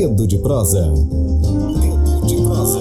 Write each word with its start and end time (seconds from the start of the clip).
Dedo 0.00 0.26
de 0.26 0.38
prosa. 0.38 0.80
Dedo 0.80 2.26
de 2.26 2.36
prosa. 2.36 2.80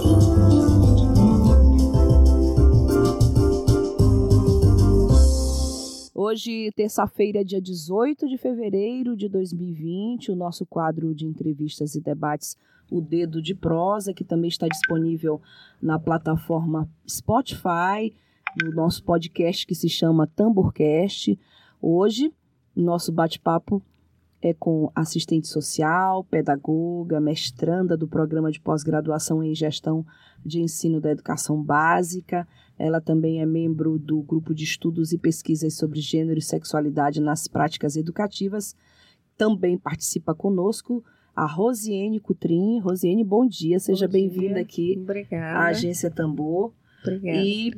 Hoje, 6.15 6.71
terça-feira, 6.77 7.43
dia 7.43 7.59
18 7.59 8.25
de 8.25 8.37
fevereiro 8.37 9.17
de 9.17 9.27
2020, 9.27 10.31
o 10.31 10.35
nosso 10.37 10.65
quadro 10.65 11.13
de 11.13 11.25
entrevistas 11.25 11.93
e 11.93 11.99
debates, 11.99 12.55
o 12.89 13.01
Dedo 13.01 13.41
de 13.41 13.53
Prosa, 13.53 14.13
que 14.13 14.23
também 14.23 14.47
está 14.47 14.69
disponível 14.69 15.41
na 15.81 15.99
plataforma 15.99 16.89
Spotify, 17.05 18.15
no 18.63 18.71
nosso 18.71 19.03
podcast 19.03 19.67
que 19.67 19.75
se 19.75 19.89
chama 19.89 20.25
Tamborcast. 20.25 21.37
Hoje, 21.81 22.31
nosso 22.73 23.11
bate-papo 23.11 23.83
é 24.41 24.53
com 24.53 24.91
assistente 24.95 25.47
social, 25.47 26.23
pedagoga, 26.23 27.19
mestranda 27.19 27.97
do 27.97 28.07
programa 28.07 28.51
de 28.51 28.59
pós-graduação 28.59 29.43
em 29.43 29.53
gestão 29.53 30.05
de 30.45 30.61
ensino 30.61 31.01
da 31.01 31.11
educação 31.11 31.61
básica. 31.61 32.47
Ela 32.77 33.01
também 33.01 33.41
é 33.41 33.45
membro 33.45 33.99
do 33.99 34.21
grupo 34.21 34.53
de 34.53 34.63
estudos 34.63 35.11
e 35.11 35.17
pesquisas 35.17 35.73
sobre 35.73 35.99
gênero 35.99 36.39
e 36.39 36.41
sexualidade 36.41 37.19
nas 37.19 37.47
práticas 37.47 37.97
educativas. 37.97 38.75
Também 39.37 39.77
participa 39.77 40.33
conosco 40.33 41.03
a 41.35 41.45
Rosiane 41.45 42.19
Cutrim. 42.19 42.79
Rosiane, 42.79 43.23
bom 43.23 43.45
dia, 43.45 43.79
seja 43.79 44.07
bem-vinda 44.07 44.61
aqui 44.61 44.97
Obrigada. 45.01 45.59
à 45.59 45.67
Agência 45.67 46.09
Tambor. 46.09 46.73
Obrigada. 47.01 47.37
E 47.37 47.73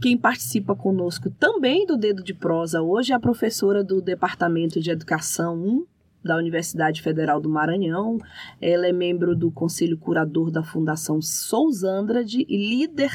quem 0.00 0.18
participa 0.18 0.74
conosco 0.74 1.30
também 1.30 1.86
do 1.86 1.96
Dedo 1.96 2.22
de 2.22 2.34
Prosa 2.34 2.82
hoje 2.82 3.12
é 3.12 3.14
a 3.14 3.20
professora 3.20 3.82
do 3.82 4.02
Departamento 4.02 4.80
de 4.80 4.90
Educação 4.90 5.56
1 5.56 5.86
da 6.24 6.36
Universidade 6.36 7.02
Federal 7.02 7.40
do 7.40 7.48
Maranhão. 7.48 8.18
Ela 8.60 8.86
é 8.86 8.92
membro 8.92 9.36
do 9.36 9.50
Conselho 9.50 9.98
Curador 9.98 10.50
da 10.50 10.62
Fundação 10.62 11.20
Sousandrade 11.20 12.44
e 12.48 12.56
líder 12.56 13.12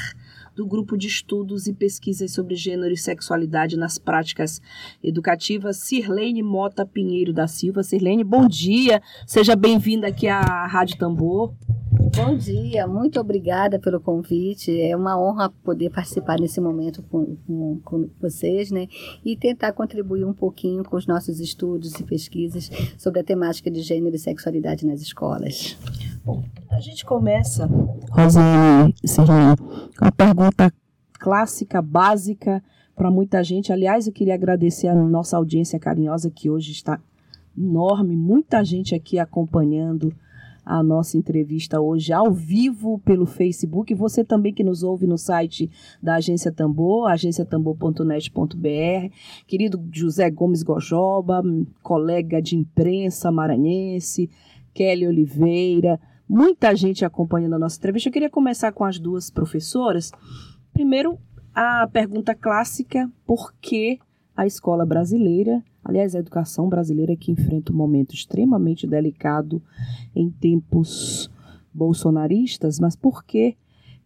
do 0.54 0.66
grupo 0.66 0.96
de 0.96 1.06
estudos 1.06 1.66
e 1.66 1.72
pesquisas 1.72 2.32
sobre 2.32 2.54
gênero 2.54 2.92
e 2.92 2.96
sexualidade 2.96 3.76
nas 3.76 3.98
práticas 3.98 4.60
educativas, 5.02 5.78
Sirlene 5.78 6.42
Mota 6.42 6.84
Pinheiro 6.84 7.32
da 7.32 7.46
Silva. 7.46 7.82
Sirlene, 7.82 8.24
bom 8.24 8.46
dia. 8.46 9.02
Seja 9.26 9.56
bem-vinda 9.56 10.08
aqui 10.08 10.28
à 10.28 10.66
Rádio 10.66 10.98
Tambor. 10.98 11.54
Bom 12.16 12.36
dia, 12.36 12.86
muito 12.86 13.20
obrigada 13.20 13.78
pelo 13.78 14.00
convite. 14.00 14.80
É 14.80 14.96
uma 14.96 15.20
honra 15.20 15.50
poder 15.62 15.90
participar 15.90 16.38
nesse 16.38 16.60
momento 16.60 17.02
com, 17.04 17.36
com, 17.46 17.80
com, 17.84 18.08
vocês, 18.20 18.70
né? 18.70 18.88
E 19.24 19.36
tentar 19.36 19.72
contribuir 19.72 20.24
um 20.24 20.32
pouquinho 20.32 20.82
com 20.82 20.96
os 20.96 21.06
nossos 21.06 21.40
estudos 21.40 21.98
e 21.98 22.04
pesquisas 22.04 22.70
sobre 22.98 23.20
a 23.20 23.24
temática 23.24 23.70
de 23.70 23.80
gênero 23.80 24.16
e 24.16 24.18
sexualidade 24.18 24.86
nas 24.86 25.00
escolas. 25.00 25.78
Bom, 26.24 26.42
a 26.70 26.80
gente 26.80 27.04
começa, 27.04 27.68
Rosane 28.10 28.94
com 29.98 30.04
a 30.04 30.12
pergunta 30.12 30.72
clássica, 31.18 31.80
básica 31.80 32.62
para 32.96 33.10
muita 33.10 33.42
gente. 33.44 33.72
Aliás, 33.72 34.06
eu 34.06 34.12
queria 34.12 34.34
agradecer 34.34 34.88
a 34.88 34.94
nossa 34.94 35.36
audiência 35.36 35.78
carinhosa 35.78 36.30
que 36.30 36.50
hoje 36.50 36.72
está 36.72 37.00
enorme, 37.56 38.16
muita 38.16 38.64
gente 38.64 38.94
aqui 38.94 39.18
acompanhando 39.18 40.12
a 40.64 40.82
nossa 40.82 41.16
entrevista 41.16 41.80
hoje 41.80 42.12
ao 42.12 42.32
vivo 42.32 42.98
pelo 43.00 43.26
Facebook. 43.26 43.94
Você 43.94 44.24
também 44.24 44.52
que 44.52 44.64
nos 44.64 44.82
ouve 44.82 45.06
no 45.06 45.18
site 45.18 45.70
da 46.02 46.16
Agência 46.16 46.52
Tambor, 46.52 47.10
agenciatambor.net.br. 47.10 49.14
Querido 49.46 49.82
José 49.92 50.30
Gomes 50.30 50.62
Gojoba, 50.62 51.42
colega 51.82 52.40
de 52.40 52.56
imprensa 52.56 53.30
maranhense, 53.30 54.30
Kelly 54.72 55.06
Oliveira, 55.06 56.00
muita 56.28 56.74
gente 56.74 57.04
acompanhando 57.04 57.54
a 57.54 57.58
nossa 57.58 57.76
entrevista. 57.76 58.08
Eu 58.08 58.12
queria 58.12 58.30
começar 58.30 58.72
com 58.72 58.84
as 58.84 58.98
duas 58.98 59.30
professoras. 59.30 60.10
Primeiro, 60.72 61.18
a 61.54 61.88
pergunta 61.88 62.34
clássica: 62.34 63.10
por 63.26 63.52
que 63.60 63.98
a 64.36 64.46
escola 64.46 64.86
brasileira, 64.86 65.62
aliás, 65.84 66.14
a 66.14 66.18
educação 66.18 66.68
brasileira 66.68 67.16
que 67.16 67.32
enfrenta 67.32 67.72
um 67.72 67.76
momento 67.76 68.14
extremamente 68.14 68.86
delicado 68.86 69.62
em 70.14 70.30
tempos 70.30 71.30
bolsonaristas, 71.72 72.78
mas 72.78 72.96
por 72.96 73.24
que 73.24 73.56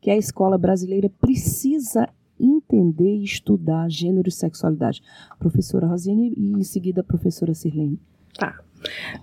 que 0.01 0.11
a 0.11 0.17
escola 0.17 0.59
brasileira 0.59 1.09
precisa 1.09 2.09
entender 2.39 3.17
e 3.17 3.25
estudar 3.25 3.91
gênero 3.91 4.29
e 4.29 4.33
sexualidade? 4.33 5.03
Professora 5.39 5.87
Rosiane 5.87 6.35
e 6.37 6.53
em 6.53 6.63
seguida 6.63 7.01
a 7.01 7.05
professora 7.05 7.55
Sirlene. 7.55 7.99
Tá. 8.35 8.61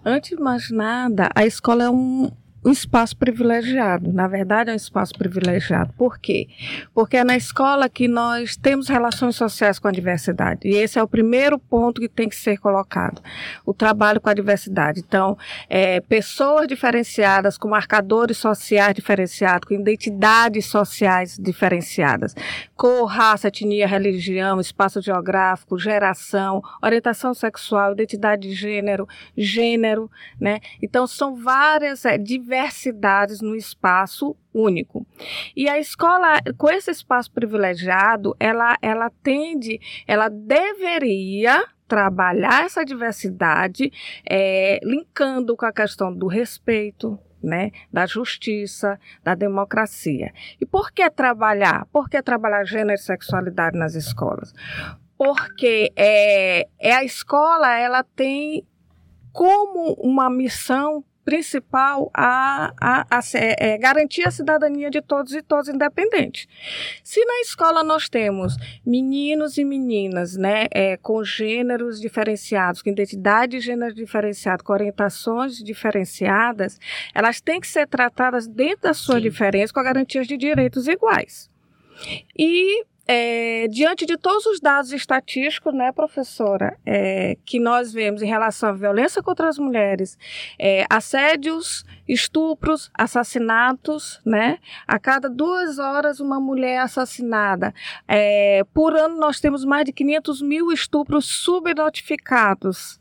Antes 0.04 0.36
de 0.36 0.42
mais 0.42 0.72
nada, 0.72 1.30
a 1.36 1.46
escola 1.46 1.84
é 1.84 1.90
um, 1.90 2.32
um 2.64 2.72
espaço 2.72 3.18
privilegiado. 3.18 4.14
Na 4.14 4.28
verdade, 4.28 4.70
é 4.70 4.74
um 4.74 4.76
espaço 4.76 5.14
privilegiado. 5.14 5.94
Por 5.94 6.20
quê? 6.20 6.48
Porque 6.94 7.18
é 7.18 7.24
na 7.24 7.36
escola 7.36 7.90
que 7.90 8.08
nós 8.08 8.56
temos 8.56 8.88
relações 8.88 9.36
sociais 9.36 9.80
com 9.80 9.88
a 9.88 9.92
diversidade. 9.92 10.68
E 10.68 10.76
esse 10.76 11.00
é 11.00 11.04
o 11.04 11.08
primeiro 11.08 11.58
ponto 11.58 12.00
que 12.00 12.08
tem 12.08 12.30
que 12.30 12.36
ser 12.36 12.58
colocado: 12.58 13.22
o 13.66 13.74
trabalho 13.74 14.22
com 14.22 14.30
a 14.30 14.34
diversidade. 14.34 15.00
Então, 15.00 15.38
é, 15.70 16.00
pessoas 16.02 16.68
diferenciadas, 16.68 17.58
com 17.58 17.68
marcadores 17.68 18.38
sociais 18.38 18.94
diferenciados, 18.94 19.68
com 19.68 19.74
identidades 19.74 20.68
sociais 20.68 21.38
diferenciadas, 21.40 22.36
cor, 22.76 23.06
raça, 23.06 23.48
etnia, 23.48 23.88
religião, 23.88 24.60
espaço 24.60 25.02
geográfico, 25.02 25.80
geração, 25.80 26.62
orientação 26.82 27.34
sexual, 27.34 27.94
identidade 27.94 28.48
de 28.48 28.54
gênero, 28.54 29.08
gênero, 29.36 30.10
né? 30.40 30.60
Então, 30.82 31.08
são 31.08 31.36
várias 31.36 32.06
é, 32.06 32.18
no 33.42 33.56
espaço 33.56 34.36
único. 34.54 35.06
E 35.56 35.70
a 35.70 35.80
escola, 35.80 36.40
com 36.58 36.70
esse 36.70 36.92
espaço 36.92 37.32
privilegiado, 37.32 38.36
ela, 38.40 38.78
ela 38.82 39.10
tende, 39.24 39.80
ela 40.08 40.30
deveria 40.30 41.64
trabalhar 41.88 42.64
essa 42.64 42.86
diversidade, 42.86 43.92
é, 44.30 44.80
linkando 44.82 45.58
com 45.58 45.66
a 45.66 45.74
questão 45.74 46.14
do 46.14 46.28
respeito, 46.28 47.20
né, 47.44 47.72
da 47.92 48.06
justiça, 48.06 49.00
da 49.24 49.36
democracia. 49.36 50.32
E 50.60 50.66
por 50.66 50.92
que 50.92 51.10
trabalhar? 51.10 51.86
Por 51.92 52.10
que 52.10 52.22
trabalhar 52.22 52.64
gênero 52.64 52.94
e 52.94 52.98
sexualidade 52.98 53.78
nas 53.78 53.96
escolas? 53.96 54.54
Porque 55.18 55.92
é, 55.96 56.68
é 56.80 56.94
a 56.94 57.04
escola, 57.04 57.78
ela 57.78 58.04
tem 58.04 58.66
como 59.32 59.94
uma 59.94 60.30
missão 60.30 61.04
principal 61.32 62.12
a, 62.14 62.74
a, 62.78 63.08
a 63.10 63.22
é, 63.36 63.72
é, 63.72 63.78
garantir 63.78 64.28
a 64.28 64.32
cidadania 64.32 64.92
de 64.92 65.02
todos 65.02 65.34
e 65.34 65.42
todas 65.42 65.70
independente. 65.70 66.46
Se 67.06 67.24
na 67.24 67.40
escola 67.40 67.86
nós 67.86 68.10
temos 68.10 68.58
meninos 68.86 69.58
e 69.58 69.64
meninas, 69.64 70.36
né, 70.36 70.68
é, 70.72 70.98
com 70.98 71.24
gêneros 71.24 72.02
diferenciados, 72.02 72.82
com 72.82 72.90
identidade 72.90 73.54
de 73.54 73.62
gênero 73.62 73.96
diferenciado, 73.96 74.62
com 74.62 74.74
orientações 74.74 75.64
diferenciadas, 75.64 76.78
elas 77.16 77.40
têm 77.40 77.62
que 77.62 77.68
ser 77.68 77.88
tratadas 77.88 78.46
dentro 78.46 78.82
da 78.82 78.94
sua 78.94 79.16
Sim. 79.16 79.22
diferença 79.22 79.74
com 79.74 79.80
a 79.80 79.84
garantia 79.84 80.24
de 80.26 80.36
direitos 80.36 80.86
iguais. 80.86 81.50
E 82.38 82.84
é, 83.08 83.68
diante 83.70 84.06
de 84.06 84.18
todos 84.18 84.46
os 84.46 84.60
dados 84.60 84.92
estatísticos, 84.92 85.74
né, 85.74 85.92
professora, 85.92 86.78
é, 86.86 87.38
que 87.46 87.60
nós 87.60 87.92
vemos 87.92 88.22
em 88.22 88.28
relação 88.28 88.70
à 88.70 88.74
violência 88.74 89.22
contra 89.22 89.50
as 89.50 89.58
mulheres, 89.58 90.18
é, 90.58 90.86
assédios, 90.90 91.84
estupros, 92.08 92.90
assassinatos, 92.94 94.22
né, 94.26 94.60
a 94.88 94.98
cada 95.00 95.30
duas 95.30 95.80
horas 95.80 96.20
uma 96.20 96.40
mulher 96.40 96.72
é 96.72 96.78
assassinada. 96.78 97.74
É, 98.08 98.64
por 98.74 98.96
ano 98.96 99.18
nós 99.18 99.40
temos 99.40 99.66
mais 99.66 99.84
de 99.84 99.92
500 99.92 100.42
mil 100.42 100.72
estupros 100.72 101.26
subnotificados. 101.26 103.01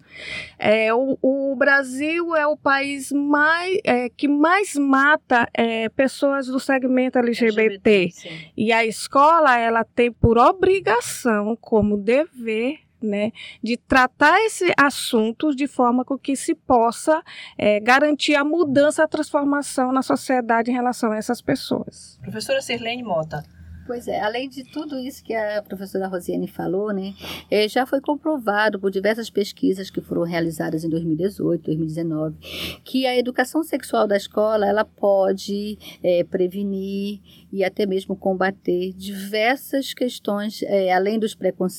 É, 0.58 0.92
o, 0.92 1.18
o, 1.22 1.56
Brasil 1.56 2.36
é 2.36 2.46
o 2.46 2.56
país 2.56 3.10
mais, 3.10 3.78
é, 3.84 4.08
que 4.08 4.28
mais 4.28 4.74
mata 4.74 5.48
é, 5.54 5.88
pessoas 5.88 6.46
do 6.46 6.60
segmento 6.60 7.18
LGBT. 7.18 7.60
LGBT 7.60 8.50
e 8.56 8.72
a 8.72 8.84
escola 8.84 9.56
ela 9.56 9.84
tem 9.84 10.12
por 10.12 10.38
obrigação, 10.38 11.56
como 11.60 11.96
dever, 11.96 12.80
né, 13.02 13.32
de 13.62 13.76
tratar 13.76 14.38
esse 14.40 14.72
assunto 14.78 15.54
de 15.54 15.66
forma 15.66 16.04
com 16.04 16.18
que 16.18 16.36
se 16.36 16.54
possa 16.54 17.22
é, 17.56 17.80
garantir 17.80 18.34
a 18.34 18.44
mudança, 18.44 19.02
a 19.02 19.08
transformação 19.08 19.90
na 19.90 20.02
sociedade 20.02 20.70
em 20.70 20.74
relação 20.74 21.12
a 21.12 21.16
essas 21.16 21.40
pessoas. 21.40 22.18
Professora 22.22 22.60
Sirlene 22.60 23.02
Mota, 23.02 23.42
Pois 23.90 24.06
é, 24.06 24.20
além 24.20 24.48
de 24.48 24.62
tudo 24.62 24.96
isso 25.00 25.24
que 25.24 25.34
a 25.34 25.60
professora 25.60 26.06
Rosiane 26.06 26.46
falou, 26.46 26.92
né, 26.92 27.12
é, 27.50 27.66
já 27.66 27.84
foi 27.84 28.00
comprovado 28.00 28.78
por 28.78 28.88
diversas 28.88 29.28
pesquisas 29.28 29.90
que 29.90 30.00
foram 30.00 30.22
realizadas 30.22 30.84
em 30.84 30.88
2018, 30.88 31.64
2019, 31.64 32.36
que 32.84 33.04
a 33.04 33.18
educação 33.18 33.64
sexual 33.64 34.06
da 34.06 34.16
escola 34.16 34.64
ela 34.64 34.84
pode 34.84 35.76
é, 36.04 36.22
prevenir 36.22 37.18
e 37.52 37.64
até 37.64 37.86
mesmo 37.86 38.16
combater 38.16 38.92
diversas 38.92 39.92
questões, 39.92 40.62
é, 40.62 40.92
além 40.92 41.18
dos, 41.18 41.36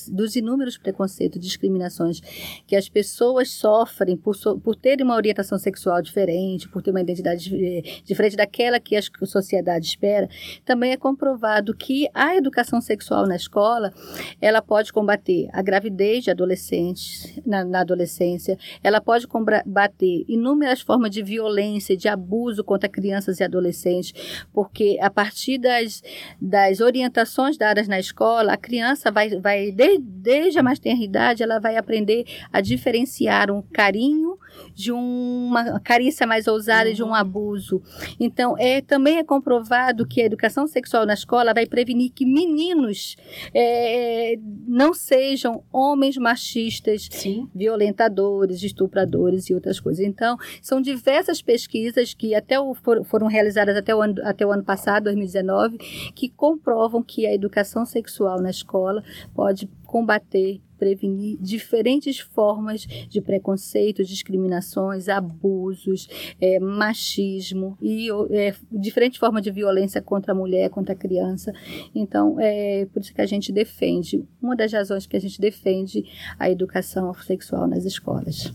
dos 0.08 0.36
inúmeros 0.36 0.76
preconceitos, 0.76 1.40
discriminações 1.40 2.20
que 2.66 2.76
as 2.76 2.88
pessoas 2.88 3.50
sofrem 3.50 4.16
por, 4.16 4.34
so 4.34 4.58
por 4.58 4.76
terem 4.76 5.04
uma 5.04 5.16
orientação 5.16 5.58
sexual 5.58 6.02
diferente, 6.02 6.68
por 6.68 6.82
ter 6.82 6.90
uma 6.90 7.00
identidade 7.00 7.54
é, 7.54 7.82
diferente 8.04 8.36
daquela 8.36 8.78
que 8.78 8.96
a 8.96 9.02
sociedade 9.24 9.86
espera, 9.86 10.28
também 10.64 10.92
é 10.92 10.96
comprovado 10.96 11.74
que 11.74 12.08
a 12.12 12.36
educação 12.36 12.80
sexual 12.80 13.26
na 13.26 13.36
escola 13.36 13.92
ela 14.40 14.60
pode 14.60 14.92
combater 14.92 15.48
a 15.52 15.62
gravidez 15.62 16.24
de 16.24 16.30
adolescentes 16.30 17.40
na, 17.46 17.64
na 17.64 17.80
adolescência, 17.80 18.58
ela 18.82 19.00
pode 19.00 19.26
combater 19.26 20.24
inúmeras 20.28 20.80
formas 20.80 21.10
de 21.10 21.22
violência, 21.22 21.96
de 21.96 22.08
abuso 22.08 22.64
contra 22.64 22.88
crianças 22.88 23.40
e 23.40 23.44
adolescentes, 23.44 24.12
porque 24.52 24.98
a 25.00 25.10
partir 25.10 25.58
das, 25.62 26.02
das 26.40 26.80
orientações 26.80 27.56
dadas 27.56 27.88
na 27.88 27.98
escola, 27.98 28.52
a 28.52 28.56
criança 28.58 29.10
vai, 29.10 29.30
vai 29.40 29.70
desde, 29.70 29.98
desde 29.98 30.58
a 30.58 30.62
mais 30.62 30.78
tenra 30.78 31.02
idade, 31.02 31.42
ela 31.42 31.58
vai 31.58 31.76
aprender 31.76 32.26
a 32.52 32.60
diferenciar 32.60 33.50
um 33.50 33.62
carinho 33.62 34.31
de 34.74 34.92
uma 34.92 35.80
carícia 35.80 36.26
mais 36.26 36.46
ousada 36.46 36.88
uhum. 36.88 36.94
de 36.94 37.02
um 37.02 37.08
uhum. 37.08 37.14
abuso. 37.14 37.82
Então, 38.18 38.56
é, 38.58 38.80
também 38.80 39.18
é 39.18 39.24
comprovado 39.24 40.06
que 40.06 40.20
a 40.20 40.24
educação 40.24 40.66
sexual 40.66 41.06
na 41.06 41.14
escola 41.14 41.54
vai 41.54 41.66
prevenir 41.66 42.12
que 42.12 42.24
meninos 42.24 43.16
é, 43.54 44.36
não 44.66 44.94
sejam 44.94 45.62
homens 45.72 46.16
machistas, 46.16 47.08
Sim. 47.10 47.48
violentadores, 47.54 48.62
estupradores 48.62 49.48
e 49.48 49.54
outras 49.54 49.80
coisas. 49.80 50.04
Então, 50.04 50.36
são 50.60 50.80
diversas 50.80 51.42
pesquisas 51.42 52.14
que 52.14 52.34
até 52.34 52.58
o, 52.58 52.74
foram 53.04 53.26
realizadas 53.26 53.76
até 53.76 53.94
o, 53.94 54.02
ano, 54.02 54.14
até 54.24 54.46
o 54.46 54.52
ano 54.52 54.64
passado, 54.64 55.04
2019, 55.04 55.78
que 56.14 56.28
comprovam 56.28 57.02
que 57.02 57.26
a 57.26 57.34
educação 57.34 57.84
sexual 57.84 58.40
na 58.40 58.50
escola 58.50 59.02
pode 59.34 59.68
combater 59.84 60.60
prevenir 60.82 61.38
diferentes 61.40 62.18
formas 62.18 62.84
de 63.08 63.20
preconceito, 63.20 64.02
discriminações, 64.02 65.08
abusos, 65.08 66.08
é, 66.40 66.58
machismo 66.58 67.78
e 67.80 68.08
é, 68.32 68.52
diferentes 68.72 69.16
formas 69.16 69.44
de 69.44 69.52
violência 69.52 70.02
contra 70.02 70.32
a 70.32 70.34
mulher, 70.34 70.70
contra 70.70 70.92
a 70.92 70.96
criança. 70.96 71.52
Então, 71.94 72.34
é 72.40 72.84
por 72.92 73.00
isso 73.00 73.14
que 73.14 73.20
a 73.20 73.26
gente 73.26 73.52
defende, 73.52 74.24
uma 74.42 74.56
das 74.56 74.72
razões 74.72 75.06
que 75.06 75.16
a 75.16 75.20
gente 75.20 75.40
defende 75.40 76.04
a 76.36 76.50
educação 76.50 77.14
sexual 77.14 77.68
nas 77.68 77.84
escolas. 77.84 78.52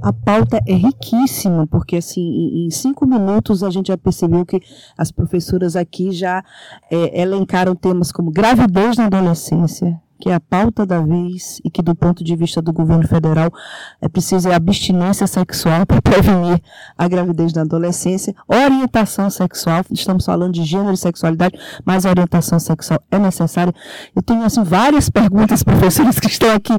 A 0.00 0.12
pauta 0.12 0.60
é 0.68 0.74
riquíssima, 0.74 1.66
porque 1.66 1.96
assim, 1.96 2.66
em 2.66 2.70
cinco 2.70 3.04
minutos 3.04 3.64
a 3.64 3.70
gente 3.70 3.88
já 3.88 3.96
percebeu 3.96 4.46
que 4.46 4.60
as 4.96 5.10
professoras 5.10 5.74
aqui 5.74 6.12
já 6.12 6.44
é, 6.88 7.22
elencaram 7.22 7.74
temas 7.74 8.12
como 8.12 8.30
gravidez 8.30 8.96
na 8.96 9.06
adolescência, 9.06 10.00
que 10.24 10.30
é 10.30 10.34
a 10.34 10.40
pauta 10.40 10.86
da 10.86 11.02
vez 11.02 11.60
e 11.62 11.70
que, 11.70 11.82
do 11.82 11.94
ponto 11.94 12.24
de 12.24 12.34
vista 12.34 12.62
do 12.62 12.72
governo 12.72 13.06
federal, 13.06 13.52
é 14.00 14.08
preciso 14.08 14.48
é 14.48 14.54
abstinência 14.54 15.26
sexual 15.26 15.84
para 15.84 16.00
prevenir 16.00 16.62
a 16.96 17.06
gravidez 17.06 17.52
na 17.52 17.60
adolescência, 17.60 18.34
orientação 18.48 19.28
sexual, 19.28 19.84
estamos 19.90 20.24
falando 20.24 20.54
de 20.54 20.64
gênero 20.64 20.94
e 20.94 20.96
sexualidade, 20.96 21.58
mas 21.84 22.06
a 22.06 22.08
orientação 22.08 22.58
sexual 22.58 23.02
é 23.10 23.18
necessária. 23.18 23.74
Eu 24.16 24.22
tenho 24.22 24.42
assim, 24.42 24.64
várias 24.64 25.10
perguntas, 25.12 25.62
professores, 25.62 26.18
que 26.18 26.28
estão 26.28 26.52
aqui 26.52 26.72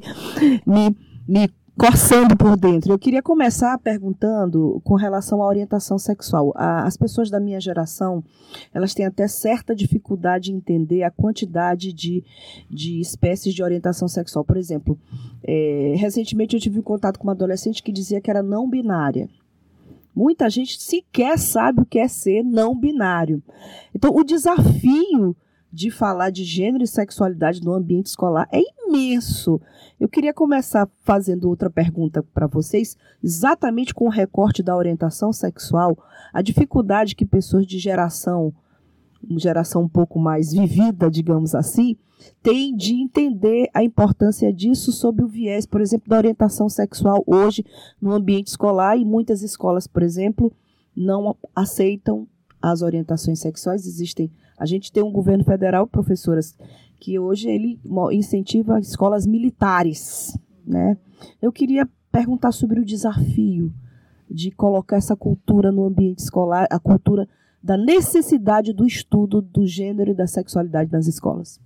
me, 0.65 0.97
me 1.27 1.47
coçando 1.77 2.37
por 2.37 2.55
dentro. 2.55 2.91
Eu 2.91 2.99
queria 2.99 3.21
começar 3.21 3.77
perguntando 3.77 4.81
com 4.83 4.95
relação 4.95 5.41
à 5.41 5.47
orientação 5.47 5.97
sexual. 5.97 6.53
as 6.55 6.95
pessoas 6.95 7.29
da 7.29 7.39
minha 7.39 7.59
geração, 7.59 8.23
elas 8.73 8.93
têm 8.93 9.05
até 9.05 9.27
certa 9.27 9.75
dificuldade 9.75 10.51
em 10.51 10.55
entender 10.55 11.03
a 11.03 11.11
quantidade 11.11 11.91
de, 11.91 12.23
de 12.69 12.99
espécies 12.99 13.53
de 13.53 13.61
orientação 13.61 14.07
sexual. 14.07 14.45
Por 14.45 14.57
exemplo, 14.57 14.97
é, 15.43 15.93
recentemente 15.97 16.55
eu 16.55 16.61
tive 16.61 16.79
um 16.79 16.83
contato 16.83 17.19
com 17.19 17.27
uma 17.27 17.33
adolescente 17.33 17.83
que 17.83 17.91
dizia 17.91 18.21
que 18.21 18.29
era 18.29 18.41
não 18.41 18.69
binária. 18.69 19.29
Muita 20.15 20.49
gente 20.49 20.81
sequer 20.81 21.37
sabe 21.37 21.81
o 21.81 21.85
que 21.85 21.99
é 21.99 22.07
ser 22.07 22.41
não 22.41 22.73
binário. 22.73 23.43
Então, 23.93 24.15
o 24.15 24.23
desafio 24.23 25.35
de 25.75 25.91
falar 25.91 26.29
de 26.29 26.45
gênero 26.45 26.85
e 26.85 26.87
sexualidade 26.87 27.61
no 27.61 27.73
ambiente 27.73 28.05
escolar 28.05 28.47
é 28.49 28.61
imenso. 28.87 29.59
Eu 29.99 30.07
queria 30.07 30.33
começar 30.33 30.89
fazendo 31.03 31.49
outra 31.49 31.69
pergunta 31.69 32.23
para 32.23 32.47
vocês, 32.47 32.95
exatamente 33.21 33.93
com 33.93 34.05
o 34.05 34.09
recorte 34.09 34.63
da 34.63 34.75
orientação 34.75 35.33
sexual, 35.33 35.97
a 36.31 36.41
dificuldade 36.41 37.13
que 37.13 37.25
pessoas 37.25 37.67
de 37.67 37.77
geração, 37.77 38.53
geração 39.37 39.83
um 39.83 39.89
pouco 39.89 40.17
mais 40.17 40.53
vivida, 40.53 41.11
digamos 41.11 41.53
assim, 41.53 41.97
têm 42.41 42.73
de 42.73 42.93
entender 42.93 43.69
a 43.73 43.83
importância 43.83 44.53
disso 44.53 44.93
sob 44.93 45.23
o 45.23 45.27
viés, 45.27 45.65
por 45.65 45.81
exemplo, 45.81 46.07
da 46.07 46.15
orientação 46.15 46.69
sexual 46.69 47.21
hoje 47.27 47.65
no 48.01 48.13
ambiente 48.13 48.47
escolar 48.47 48.95
e 48.95 49.03
muitas 49.03 49.41
escolas, 49.41 49.87
por 49.87 50.03
exemplo, 50.03 50.53
não 50.95 51.35
aceitam 51.53 52.25
as 52.61 52.81
orientações 52.81 53.39
sexuais, 53.39 53.85
existem 53.85 54.31
a 54.57 54.65
gente 54.65 54.91
tem 54.91 55.03
um 55.03 55.11
governo 55.11 55.43
federal, 55.43 55.87
professoras, 55.87 56.55
que 56.99 57.19
hoje 57.19 57.49
ele 57.49 57.79
incentiva 58.11 58.79
escolas 58.79 59.27
militares, 59.27 60.37
né? 60.65 60.97
Eu 61.41 61.51
queria 61.51 61.87
perguntar 62.11 62.51
sobre 62.51 62.79
o 62.79 62.85
desafio 62.85 63.73
de 64.29 64.51
colocar 64.51 64.97
essa 64.97 65.15
cultura 65.15 65.71
no 65.71 65.85
ambiente 65.85 66.19
escolar, 66.19 66.67
a 66.69 66.79
cultura 66.79 67.27
da 67.61 67.77
necessidade 67.77 68.73
do 68.73 68.85
estudo 68.85 69.41
do 69.41 69.65
gênero 69.65 70.11
e 70.11 70.15
da 70.15 70.27
sexualidade 70.27 70.91
nas 70.91 71.07
escolas. 71.07 71.59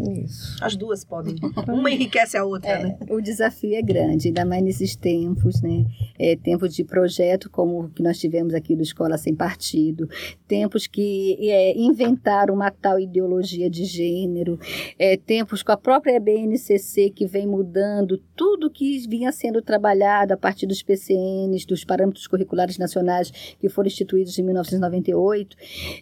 Isso. 0.00 0.56
As 0.62 0.76
duas 0.76 1.04
podem. 1.04 1.34
Uma 1.68 1.90
enriquece 1.90 2.36
a 2.36 2.44
outra, 2.44 2.70
é, 2.70 2.82
né? 2.82 2.98
O 3.10 3.20
desafio 3.20 3.74
é 3.74 3.82
grande, 3.82 4.28
ainda 4.28 4.44
mais 4.44 4.62
nesses 4.62 4.94
tempos, 4.94 5.60
né? 5.60 5.84
É, 6.18 6.36
tempos 6.36 6.74
de 6.74 6.84
projeto 6.84 7.50
como 7.50 7.80
o 7.80 7.88
que 7.88 8.02
nós 8.02 8.18
tivemos 8.18 8.54
aqui 8.54 8.76
do 8.76 8.82
Escola 8.82 9.18
Sem 9.18 9.34
Partido, 9.34 10.08
tempos 10.46 10.86
que 10.86 11.36
é, 11.50 11.76
inventaram 11.76 12.54
uma 12.54 12.70
tal 12.70 13.00
ideologia 13.00 13.68
de 13.68 13.84
gênero, 13.84 14.58
é, 14.98 15.16
tempos 15.16 15.62
com 15.62 15.72
a 15.72 15.76
própria 15.76 16.18
BNCC 16.20 17.10
que 17.10 17.26
vem 17.26 17.46
mudando 17.46 18.18
tudo 18.36 18.70
que 18.70 18.98
vinha 19.08 19.32
sendo 19.32 19.60
trabalhado 19.60 20.32
a 20.32 20.36
partir 20.36 20.66
dos 20.66 20.82
PCNs, 20.82 21.66
dos 21.66 21.84
parâmetros 21.84 22.26
curriculares 22.26 22.78
nacionais 22.78 23.30
que 23.58 23.68
foram 23.68 23.88
instituídos 23.88 24.38
em 24.38 24.42
1998 24.42 25.56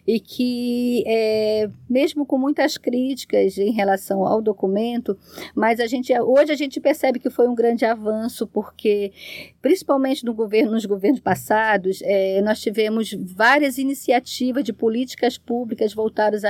e 0.07 0.21
que, 0.21 1.05
é, 1.07 1.71
mesmo 1.89 2.27
com 2.27 2.37
muitas 2.37 2.77
críticas 2.77 3.57
em 3.57 3.71
relação 3.71 3.86
relação 3.87 4.27
ao 4.27 4.43
documento, 4.43 5.17
mas 5.55 5.79
a 5.81 5.87
gente 5.87 6.13
hoje 6.19 6.53
a 6.53 6.57
gente 6.57 6.81
percebe 6.81 7.19
que 7.19 7.31
foi 7.31 7.49
um 7.49 7.55
grande 7.55 7.85
avanço 7.85 8.47
porque 8.47 9.13
principalmente 9.63 10.25
no 10.25 10.35
governo, 10.35 10.73
nos 10.73 10.85
governos 10.85 11.21
passados, 11.21 12.01
é, 12.03 12.41
nós 12.43 12.61
tivemos 12.61 13.13
várias 13.13 13.79
iniciativas 13.79 14.65
de 14.65 14.73
políticas 14.73 15.39
públicas 15.39 15.95
voltadas 15.95 16.43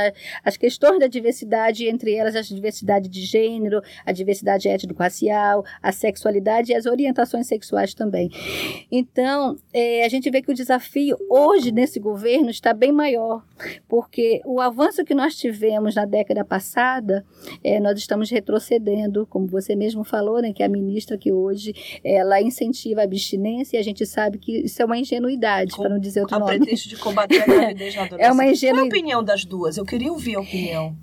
às 0.44 0.56
questões 0.56 0.99
da 0.99 1.06
diversidade, 1.06 1.87
entre 1.87 2.14
elas 2.14 2.37
a 2.37 2.42
diversidade 2.42 3.08
de 3.08 3.22
gênero, 3.22 3.80
a 4.04 4.12
diversidade 4.12 4.68
étnico-racial, 4.68 5.64
a 5.82 5.92
sexualidade 5.92 6.72
e 6.72 6.75
as 6.75 6.87
orientações 6.87 7.46
sexuais 7.46 7.94
também. 7.94 8.30
Então, 8.90 9.56
é, 9.72 10.04
a 10.04 10.08
gente 10.08 10.30
vê 10.30 10.42
que 10.42 10.50
o 10.50 10.54
desafio 10.54 11.16
hoje 11.28 11.72
nesse 11.72 11.99
governo 11.99 12.50
está 12.50 12.72
bem 12.72 12.92
maior, 12.92 13.44
porque 13.88 14.40
o 14.44 14.61
avanço 14.61 15.04
que 15.04 15.14
nós 15.14 15.37
tivemos 15.37 15.94
na 15.94 16.04
década 16.04 16.44
passada 16.44 17.25
é, 17.62 17.80
nós 17.80 17.99
estamos 17.99 18.30
retrocedendo, 18.30 19.26
como 19.26 19.47
você 19.47 19.75
mesmo 19.76 20.04
falou, 20.04 20.40
né, 20.40 20.52
que 20.52 20.62
a 20.62 20.68
ministra 20.68 21.16
que 21.16 21.33
hoje 21.33 21.75
ela 22.02 22.40
incentiva 22.40 23.00
a 23.00 23.04
abstinência 23.04 23.76
e 23.76 23.80
a 23.80 23.83
gente 23.83 24.04
sabe 24.06 24.38
que 24.38 24.64
isso 24.64 24.80
é 24.83 24.85
uma 24.85 24.99
ingenuidade, 24.99 25.76
para 25.76 25.88
não 25.88 25.99
dizer 25.99 26.21
outro 26.21 26.37
a 26.37 26.38
nome. 26.38 26.54
A 26.54 26.59
pretexto 26.59 26.88
de 26.88 26.97
combater 26.97 27.42
a 27.42 27.47
gravidez 27.47 27.95
na 27.95 28.02
adolescência. 28.02 28.16
É 28.26 28.33
uma 28.33 28.47
ingenuidade. 28.47 28.88
Qual 28.88 28.99
a 28.99 29.00
opinião 29.00 29.25
das 29.25 29.45
duas? 29.45 29.76
Eu 29.76 29.85
queria 29.85 30.11
ouvir 30.11 30.37
a 30.37 30.40
opinião. 30.40 30.97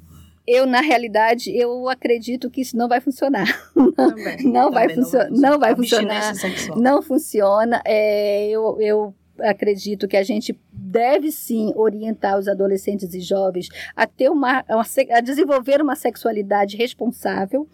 Eu, 0.45 0.65
na 0.65 0.81
realidade, 0.81 1.55
eu 1.55 1.87
acredito 1.87 2.49
que 2.49 2.61
isso 2.61 2.75
não 2.75 2.89
vai 2.89 2.99
funcionar. 2.99 3.47
Também, 3.95 4.43
não, 4.43 4.69
vai 4.71 4.87
não, 4.87 5.09
vai 5.09 5.29
não 5.29 5.59
vai 5.59 5.75
funcionar. 5.75 6.33
Não 6.75 7.01
funciona. 7.01 7.81
É, 7.85 8.49
eu, 8.49 8.77
eu 8.81 9.15
acredito 9.39 10.07
que 10.07 10.17
a 10.17 10.23
gente 10.23 10.53
deve 10.93 11.31
sim 11.31 11.73
orientar 11.75 12.37
os 12.37 12.47
adolescentes 12.47 13.15
e 13.15 13.19
jovens 13.19 13.67
a 13.95 14.05
ter 14.05 14.29
uma, 14.29 14.63
a 14.67 15.21
desenvolver 15.21 15.81
uma 15.81 15.95
sexualidade 15.95 16.77
responsável, 16.77 17.67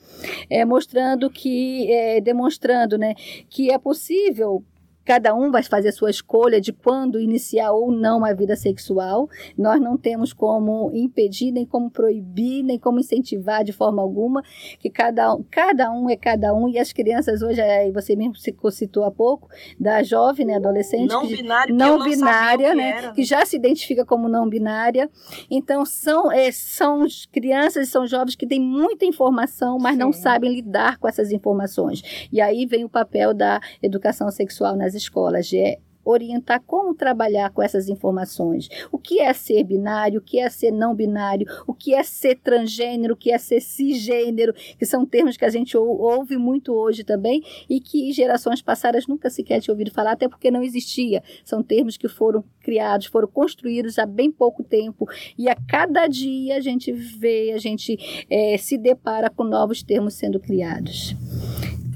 é, 0.49 0.63
mostrando 0.63 1.29
que 1.29 1.91
é, 1.91 2.21
demonstrando, 2.21 2.97
né, 2.97 3.15
que 3.49 3.69
é 3.71 3.77
possível 3.77 4.63
cada 5.09 5.33
um 5.33 5.49
vai 5.49 5.63
fazer 5.63 5.89
a 5.89 5.91
sua 5.91 6.11
escolha 6.11 6.61
de 6.61 6.71
quando 6.71 7.19
iniciar 7.19 7.71
ou 7.71 7.91
não 7.91 8.23
a 8.23 8.31
vida 8.31 8.55
sexual. 8.55 9.27
Nós 9.57 9.81
não 9.81 9.97
temos 9.97 10.33
como 10.33 10.91
impedir, 10.93 11.51
nem 11.51 11.65
como 11.65 11.89
proibir, 11.89 12.61
nem 12.61 12.77
como 12.77 12.99
incentivar 12.99 13.63
de 13.63 13.73
forma 13.73 14.03
alguma, 14.03 14.43
que 14.79 14.87
cada, 14.87 15.35
cada 15.49 15.91
um 15.91 16.07
é 16.11 16.15
cada 16.15 16.53
um, 16.53 16.69
e 16.69 16.77
as 16.77 16.93
crianças 16.93 17.41
hoje, 17.41 17.59
aí 17.59 17.91
você 17.91 18.15
mesmo 18.15 18.35
citou 18.69 19.03
há 19.03 19.09
pouco, 19.09 19.49
da 19.79 20.03
jovem, 20.03 20.45
né, 20.45 20.57
adolescente, 20.57 21.09
não 21.09 21.25
que, 21.25 21.37
binária, 21.37 21.73
não, 21.73 21.97
não 21.97 22.05
binária, 22.05 22.75
né, 22.75 22.89
era, 22.89 23.11
que 23.11 23.23
já 23.23 23.43
se 23.47 23.55
identifica 23.55 24.05
como 24.05 24.29
não 24.29 24.47
binária. 24.47 25.09
Então, 25.49 25.87
são, 25.87 26.31
é, 26.31 26.51
são 26.51 27.07
crianças, 27.31 27.89
são 27.89 28.05
jovens 28.05 28.35
que 28.35 28.45
têm 28.45 28.61
muita 28.61 29.05
informação, 29.05 29.79
mas 29.79 29.93
Sim. 29.93 29.99
não 30.01 30.13
sabem 30.13 30.53
lidar 30.53 30.99
com 30.99 31.07
essas 31.07 31.31
informações. 31.31 32.29
E 32.31 32.39
aí 32.39 32.67
vem 32.67 32.85
o 32.85 32.89
papel 32.89 33.33
da 33.33 33.59
educação 33.81 34.29
sexual 34.29 34.75
nas 34.75 34.98
escolas, 35.01 35.51
é 35.53 35.79
orientar 36.03 36.61
como 36.65 36.93
trabalhar 36.93 37.51
com 37.51 37.61
essas 37.61 37.87
informações. 37.87 38.67
O 38.91 38.97
que 38.97 39.19
é 39.19 39.31
ser 39.33 39.63
binário, 39.63 40.19
o 40.19 40.23
que 40.23 40.39
é 40.39 40.49
ser 40.49 40.71
não 40.71 40.95
binário, 40.95 41.47
o 41.67 41.73
que 41.73 41.93
é 41.93 42.03
ser 42.03 42.35
transgênero, 42.35 43.13
o 43.13 43.17
que 43.17 43.31
é 43.31 43.37
ser 43.37 43.61
cisgênero, 43.61 44.53
que 44.53 44.85
são 44.85 45.05
termos 45.05 45.37
que 45.37 45.45
a 45.45 45.49
gente 45.49 45.77
ouve 45.77 46.37
muito 46.37 46.73
hoje 46.73 47.03
também 47.03 47.43
e 47.69 47.79
que 47.79 48.11
gerações 48.11 48.61
passadas 48.61 49.07
nunca 49.07 49.29
sequer 49.29 49.61
tinham 49.61 49.73
ouvido 49.73 49.91
falar, 49.91 50.11
até 50.11 50.27
porque 50.27 50.51
não 50.51 50.63
existia. 50.63 51.21
São 51.43 51.61
termos 51.61 51.97
que 51.97 52.07
foram 52.07 52.43
criados, 52.61 53.07
foram 53.07 53.27
construídos 53.27 53.99
há 53.99 54.05
bem 54.05 54.31
pouco 54.31 54.63
tempo 54.63 55.07
e 55.37 55.49
a 55.49 55.55
cada 55.55 56.07
dia 56.07 56.57
a 56.57 56.59
gente 56.59 56.91
vê, 56.91 57.51
a 57.53 57.57
gente 57.57 58.25
é, 58.29 58.57
se 58.57 58.77
depara 58.77 59.29
com 59.29 59.43
novos 59.43 59.83
termos 59.83 60.13
sendo 60.13 60.39
criados. 60.39 61.15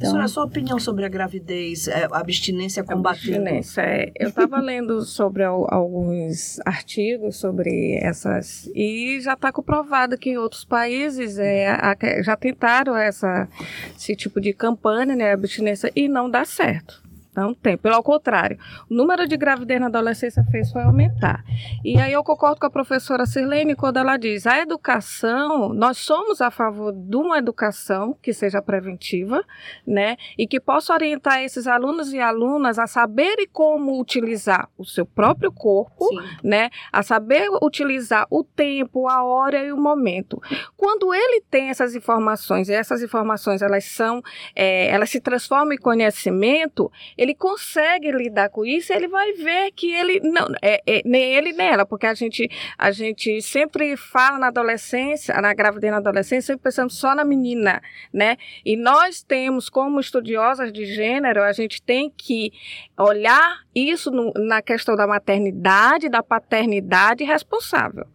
Então, 0.09 0.21
a 0.21 0.27
sua 0.27 0.45
opinião 0.45 0.79
sobre 0.79 1.05
a 1.05 1.09
gravidez, 1.09 1.87
é, 1.87 2.05
a 2.11 2.17
abstinência 2.17 2.83
combatida? 2.83 3.37
Abstinência, 3.37 3.81
é, 3.81 4.11
eu 4.15 4.29
estava 4.29 4.59
lendo 4.59 5.01
sobre 5.01 5.43
alguns 5.43 6.59
artigos 6.65 7.37
sobre 7.37 7.97
essas 8.01 8.69
e 8.73 9.19
já 9.21 9.33
está 9.33 9.51
comprovado 9.51 10.17
que 10.17 10.31
em 10.31 10.37
outros 10.37 10.65
países 10.65 11.37
é, 11.37 11.77
já 12.23 12.35
tentaram 12.35 12.95
essa, 12.95 13.47
esse 13.95 14.15
tipo 14.15 14.41
de 14.41 14.53
campanha, 14.53 15.15
né, 15.15 15.31
abstinência, 15.31 15.91
e 15.95 16.07
não 16.07 16.29
dá 16.29 16.45
certo. 16.45 17.02
Não 17.35 17.53
tem. 17.53 17.77
Pelo 17.77 18.01
contrário, 18.03 18.57
o 18.89 18.93
número 18.93 19.27
de 19.27 19.35
gravidez 19.35 19.79
na 19.79 19.87
adolescência 19.87 20.43
fez 20.51 20.71
foi 20.71 20.83
aumentar. 20.83 21.43
E 21.83 21.97
aí 21.97 22.13
eu 22.13 22.23
concordo 22.23 22.59
com 22.59 22.67
a 22.67 22.69
professora 22.69 23.25
Sirlene 23.25 23.75
quando 23.75 23.97
ela 23.97 24.17
diz: 24.17 24.45
a 24.45 24.59
educação, 24.59 25.73
nós 25.73 25.97
somos 25.97 26.41
a 26.41 26.51
favor 26.51 26.93
de 26.93 27.15
uma 27.15 27.37
educação 27.37 28.15
que 28.21 28.33
seja 28.33 28.61
preventiva, 28.61 29.43
né? 29.85 30.15
E 30.37 30.47
que 30.47 30.59
possa 30.59 30.93
orientar 30.93 31.41
esses 31.41 31.65
alunos 31.65 32.13
e 32.13 32.19
alunas 32.19 32.77
a 32.77 32.85
saberem 32.85 33.47
como 33.51 33.99
utilizar 33.99 34.69
o 34.77 34.85
seu 34.85 35.05
próprio 35.05 35.51
corpo, 35.51 36.05
Sim. 36.05 36.19
né? 36.43 36.69
A 36.91 37.01
saber 37.01 37.47
utilizar 37.61 38.27
o 38.29 38.43
tempo, 38.43 39.07
a 39.07 39.23
hora 39.23 39.63
e 39.63 39.71
o 39.71 39.77
momento. 39.77 40.41
Quando 40.77 41.13
ele 41.13 41.41
tem 41.49 41.69
essas 41.69 41.95
informações, 41.95 42.69
e 42.69 42.73
essas 42.73 43.01
informações 43.01 43.61
elas 43.61 43.85
são, 43.85 44.21
é, 44.55 44.87
elas 44.87 45.09
se 45.09 45.19
transformam 45.19 45.73
em 45.73 45.77
conhecimento, 45.77 46.91
ele 47.23 47.33
consegue 47.33 48.11
lidar 48.11 48.49
com 48.49 48.65
isso, 48.65 48.91
ele 48.91 49.07
vai 49.07 49.31
ver 49.31 49.71
que 49.71 49.93
ele 49.93 50.19
não 50.19 50.47
é, 50.61 50.81
é, 50.85 51.01
nem 51.05 51.33
ele 51.33 51.53
nem 51.53 51.67
ela, 51.67 51.85
porque 51.85 52.05
a 52.05 52.13
gente 52.13 52.49
a 52.77 52.91
gente 52.91 53.41
sempre 53.41 53.95
fala 53.95 54.37
na 54.37 54.47
adolescência, 54.47 55.33
na 55.41 55.53
gravidez 55.53 55.91
na 55.91 55.99
adolescência, 55.99 56.53
sempre 56.53 56.63
pensamos 56.63 56.97
só 56.97 57.15
na 57.15 57.23
menina, 57.23 57.81
né? 58.11 58.35
E 58.65 58.75
nós 58.75 59.23
temos 59.23 59.69
como 59.69 60.01
estudiosas 60.01 60.73
de 60.73 60.85
gênero, 60.85 61.41
a 61.41 61.53
gente 61.53 61.81
tem 61.81 62.09
que 62.09 62.51
olhar 62.97 63.61
isso 63.73 64.11
no, 64.11 64.33
na 64.35 64.61
questão 64.61 64.95
da 64.95 65.07
maternidade, 65.07 66.09
da 66.09 66.21
paternidade 66.21 67.23
responsável. 67.23 68.05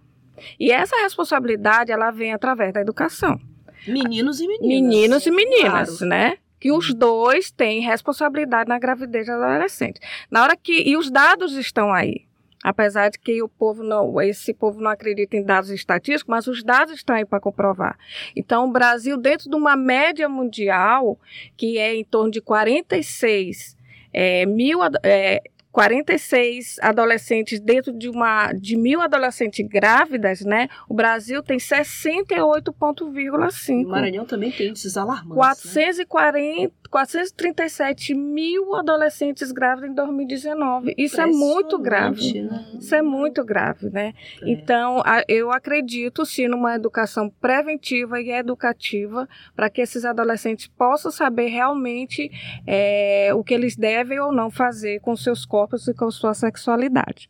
E 0.60 0.70
essa 0.70 0.96
responsabilidade 0.96 1.90
ela 1.90 2.10
vem 2.10 2.34
através 2.34 2.74
da 2.74 2.80
educação. 2.80 3.40
Meninos 3.86 4.38
e 4.40 4.46
meninas. 4.46 4.68
Meninos 4.68 5.26
e 5.26 5.30
meninas, 5.30 5.98
claro. 5.98 6.06
né? 6.06 6.38
Que 6.58 6.72
os 6.72 6.94
dois 6.94 7.50
têm 7.50 7.80
responsabilidade 7.80 8.68
na 8.68 8.78
gravidez 8.78 9.26
da 9.26 9.34
adolescente. 9.34 10.00
Na 10.30 10.42
hora 10.42 10.56
que 10.56 10.88
e 10.88 10.96
os 10.96 11.10
dados 11.10 11.54
estão 11.54 11.92
aí. 11.92 12.26
Apesar 12.62 13.08
de 13.08 13.18
que 13.18 13.40
o 13.40 13.48
povo 13.48 13.84
não, 13.84 14.20
esse 14.20 14.52
povo 14.52 14.80
não 14.80 14.90
acredita 14.90 15.36
em 15.36 15.44
dados 15.44 15.70
estatísticos, 15.70 16.28
mas 16.28 16.48
os 16.48 16.64
dados 16.64 16.94
estão 16.94 17.14
aí 17.14 17.24
para 17.24 17.38
comprovar. 17.38 17.96
Então, 18.34 18.66
o 18.66 18.72
Brasil, 18.72 19.16
dentro 19.16 19.48
de 19.48 19.54
uma 19.54 19.76
média 19.76 20.28
mundial, 20.28 21.18
que 21.56 21.78
é 21.78 21.94
em 21.94 22.02
torno 22.02 22.32
de 22.32 22.40
46 22.40 23.76
é, 24.12 24.44
mil 24.44 24.80
é, 25.04 25.40
46 25.78 26.78
adolescentes 26.82 27.60
dentro 27.60 27.96
de 27.96 28.08
uma 28.08 28.52
de 28.52 28.76
mil 28.76 29.00
adolescentes 29.00 29.64
grávidas, 29.68 30.40
né? 30.40 30.66
O 30.88 30.94
Brasil 30.94 31.40
tem 31.40 31.56
68,5. 31.56 33.86
O 33.86 33.88
Maranhão 33.88 34.24
também 34.24 34.50
tem 34.50 34.70
índices 34.70 34.96
alarmantes. 34.96 35.36
440, 35.36 36.62
né? 36.62 36.70
437 36.90 38.14
mil 38.14 38.74
adolescentes 38.74 39.52
grávidos 39.52 39.90
em 39.90 39.94
2019. 39.94 40.94
Isso 40.96 41.20
é 41.20 41.26
muito 41.26 41.78
grave. 41.78 42.42
Né? 42.42 42.66
Isso 42.78 42.94
é 42.94 43.02
muito 43.02 43.44
grave, 43.44 43.90
né? 43.90 44.14
É. 44.42 44.50
Então, 44.50 45.02
eu 45.28 45.50
acredito 45.52 46.24
sim 46.24 46.48
numa 46.48 46.74
educação 46.74 47.30
preventiva 47.40 48.20
e 48.20 48.30
educativa 48.30 49.28
para 49.54 49.68
que 49.68 49.80
esses 49.80 50.04
adolescentes 50.04 50.66
possam 50.66 51.10
saber 51.10 51.48
realmente 51.48 52.30
é, 52.66 53.30
o 53.34 53.44
que 53.44 53.54
eles 53.54 53.76
devem 53.76 54.18
ou 54.20 54.32
não 54.32 54.50
fazer 54.50 55.00
com 55.00 55.14
seus 55.16 55.44
corpos 55.44 55.88
e 55.88 55.94
com 55.94 56.10
sua 56.10 56.34
sexualidade. 56.34 57.28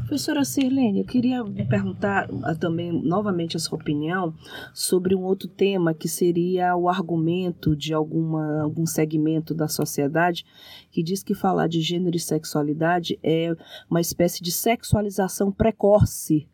Professora 0.00 0.44
Sirlene, 0.44 1.00
eu 1.00 1.04
queria 1.04 1.44
perguntar 1.68 2.28
ah, 2.42 2.54
também 2.54 2.90
novamente 2.92 3.56
a 3.56 3.60
sua 3.60 3.78
opinião 3.78 4.34
sobre 4.74 5.14
um 5.14 5.22
outro 5.22 5.48
tema 5.48 5.94
que 5.94 6.08
seria 6.08 6.74
o 6.74 6.88
argumento 6.88 7.76
de 7.76 7.94
alguma, 7.94 8.62
algum 8.62 8.86
segmento 8.86 9.54
da 9.54 9.68
sociedade 9.68 10.44
que 10.90 11.02
diz 11.02 11.22
que 11.22 11.34
falar 11.34 11.68
de 11.68 11.80
gênero 11.80 12.16
e 12.16 12.20
sexualidade 12.20 13.18
é 13.22 13.54
uma 13.88 14.00
espécie 14.00 14.42
de 14.42 14.50
sexualização 14.50 15.52
precoce. 15.52 16.48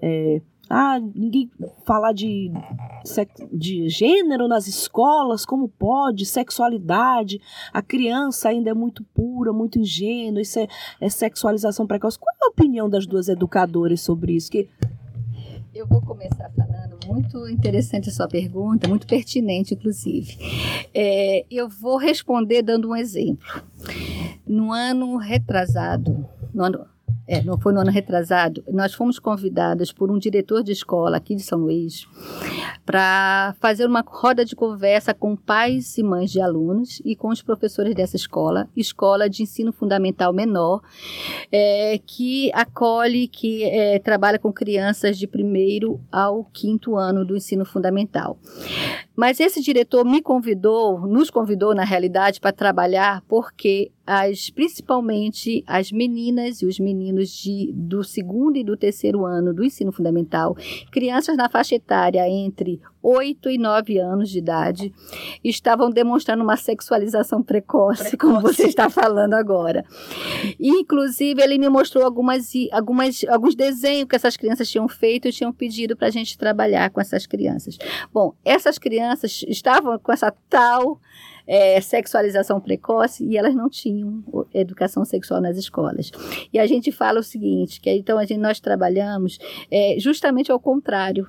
É, 0.00 0.42
ah, 0.74 0.98
ninguém 1.14 1.50
falar 1.84 2.14
de, 2.14 2.50
de 3.52 3.90
gênero 3.90 4.48
nas 4.48 4.66
escolas, 4.66 5.44
como 5.44 5.68
pode, 5.68 6.24
sexualidade, 6.24 7.38
a 7.70 7.82
criança 7.82 8.48
ainda 8.48 8.70
é 8.70 8.74
muito 8.74 9.04
pura, 9.12 9.52
muito 9.52 9.78
ingênua, 9.78 10.40
isso 10.40 10.58
é, 10.58 10.66
é 10.98 11.10
sexualização 11.10 11.86
precoce. 11.86 12.18
Qual 12.18 12.34
é 12.34 12.46
a 12.46 12.48
opinião 12.48 12.88
das 12.88 13.06
duas 13.06 13.28
educadoras 13.28 14.00
sobre 14.00 14.32
isso? 14.32 14.50
Que... 14.50 14.66
Eu 15.74 15.86
vou 15.86 16.00
começar 16.00 16.50
falando, 16.56 17.06
muito 17.06 17.46
interessante 17.50 18.08
a 18.08 18.12
sua 18.12 18.26
pergunta, 18.26 18.88
muito 18.88 19.06
pertinente, 19.06 19.74
inclusive. 19.74 20.38
É, 20.94 21.44
eu 21.50 21.68
vou 21.68 21.98
responder 21.98 22.62
dando 22.62 22.88
um 22.88 22.96
exemplo. 22.96 23.62
No 24.46 24.72
ano 24.72 25.18
retrasado, 25.18 26.26
no 26.54 26.64
ano, 26.64 26.86
é, 27.32 27.42
não 27.42 27.58
foi 27.58 27.72
no 27.72 27.80
ano 27.80 27.90
retrasado, 27.90 28.62
nós 28.70 28.92
fomos 28.92 29.18
convidadas 29.18 29.90
por 29.90 30.10
um 30.10 30.18
diretor 30.18 30.62
de 30.62 30.70
escola 30.70 31.16
aqui 31.16 31.34
de 31.34 31.42
São 31.42 31.60
Luís 31.60 32.06
para 32.84 33.54
fazer 33.58 33.86
uma 33.86 34.04
roda 34.06 34.44
de 34.44 34.54
conversa 34.54 35.14
com 35.14 35.34
pais 35.34 35.96
e 35.96 36.02
mães 36.02 36.30
de 36.30 36.42
alunos 36.42 37.00
e 37.02 37.16
com 37.16 37.28
os 37.28 37.40
professores 37.40 37.94
dessa 37.94 38.16
escola, 38.16 38.68
escola 38.76 39.30
de 39.30 39.42
ensino 39.42 39.72
fundamental 39.72 40.30
menor, 40.30 40.82
é, 41.50 41.98
que 42.04 42.52
acolhe, 42.52 43.26
que 43.28 43.64
é, 43.64 43.98
trabalha 43.98 44.38
com 44.38 44.52
crianças 44.52 45.16
de 45.16 45.26
primeiro 45.26 45.98
ao 46.12 46.44
quinto 46.44 46.96
ano 46.96 47.24
do 47.24 47.34
ensino 47.34 47.64
fundamental. 47.64 48.38
Mas 49.14 49.40
esse 49.40 49.60
diretor 49.60 50.04
me 50.04 50.22
convidou, 50.22 51.06
nos 51.06 51.30
convidou 51.30 51.74
na 51.74 51.84
realidade 51.84 52.40
para 52.40 52.52
trabalhar 52.52 53.22
porque 53.28 53.90
as, 54.06 54.50
principalmente 54.50 55.62
as 55.66 55.92
meninas 55.92 56.62
e 56.62 56.66
os 56.66 56.78
meninos 56.78 57.30
de, 57.30 57.70
do 57.74 58.02
segundo 58.02 58.56
e 58.56 58.64
do 58.64 58.76
terceiro 58.76 59.24
ano 59.24 59.52
do 59.52 59.64
ensino 59.64 59.92
fundamental, 59.92 60.56
crianças 60.90 61.36
na 61.36 61.48
faixa 61.48 61.74
etária 61.74 62.28
entre 62.28 62.80
8 63.02 63.50
e 63.50 63.58
9 63.58 63.98
anos 63.98 64.30
de 64.30 64.38
idade, 64.38 64.92
estavam 65.42 65.90
demonstrando 65.90 66.42
uma 66.42 66.56
sexualização 66.56 67.42
precoce, 67.42 68.10
precoce. 68.10 68.16
como 68.18 68.40
você 68.40 68.64
está 68.64 68.88
falando 68.88 69.34
agora. 69.34 69.84
inclusive, 70.60 71.42
ele 71.42 71.58
me 71.58 71.68
mostrou 71.68 72.04
algumas, 72.04 72.50
algumas, 72.70 73.24
alguns 73.28 73.54
desenhos 73.54 74.08
que 74.08 74.16
essas 74.16 74.36
crianças 74.36 74.68
tinham 74.68 74.86
feito 74.88 75.28
e 75.28 75.32
tinham 75.32 75.52
pedido 75.52 75.96
para 75.96 76.08
a 76.08 76.10
gente 76.10 76.38
trabalhar 76.38 76.90
com 76.90 77.00
essas 77.00 77.26
crianças. 77.26 77.76
Bom, 78.12 78.34
essas 78.44 78.78
crianças 78.78 79.44
estavam 79.48 79.98
com 79.98 80.12
essa 80.12 80.32
tal 80.48 81.00
é, 81.46 81.80
sexualização 81.80 82.60
precoce 82.60 83.24
e 83.24 83.36
elas 83.36 83.54
não 83.54 83.68
tinham 83.68 84.22
educação 84.54 85.04
sexual 85.04 85.40
nas 85.40 85.56
escolas. 85.56 86.10
E 86.52 86.58
a 86.58 86.66
gente 86.66 86.92
fala 86.92 87.20
o 87.20 87.22
seguinte, 87.22 87.80
que 87.80 87.90
então 87.90 88.18
a 88.18 88.24
gente, 88.24 88.40
nós 88.40 88.60
trabalhamos 88.60 89.38
é, 89.70 89.96
justamente 89.98 90.52
ao 90.52 90.60
contrário, 90.60 91.28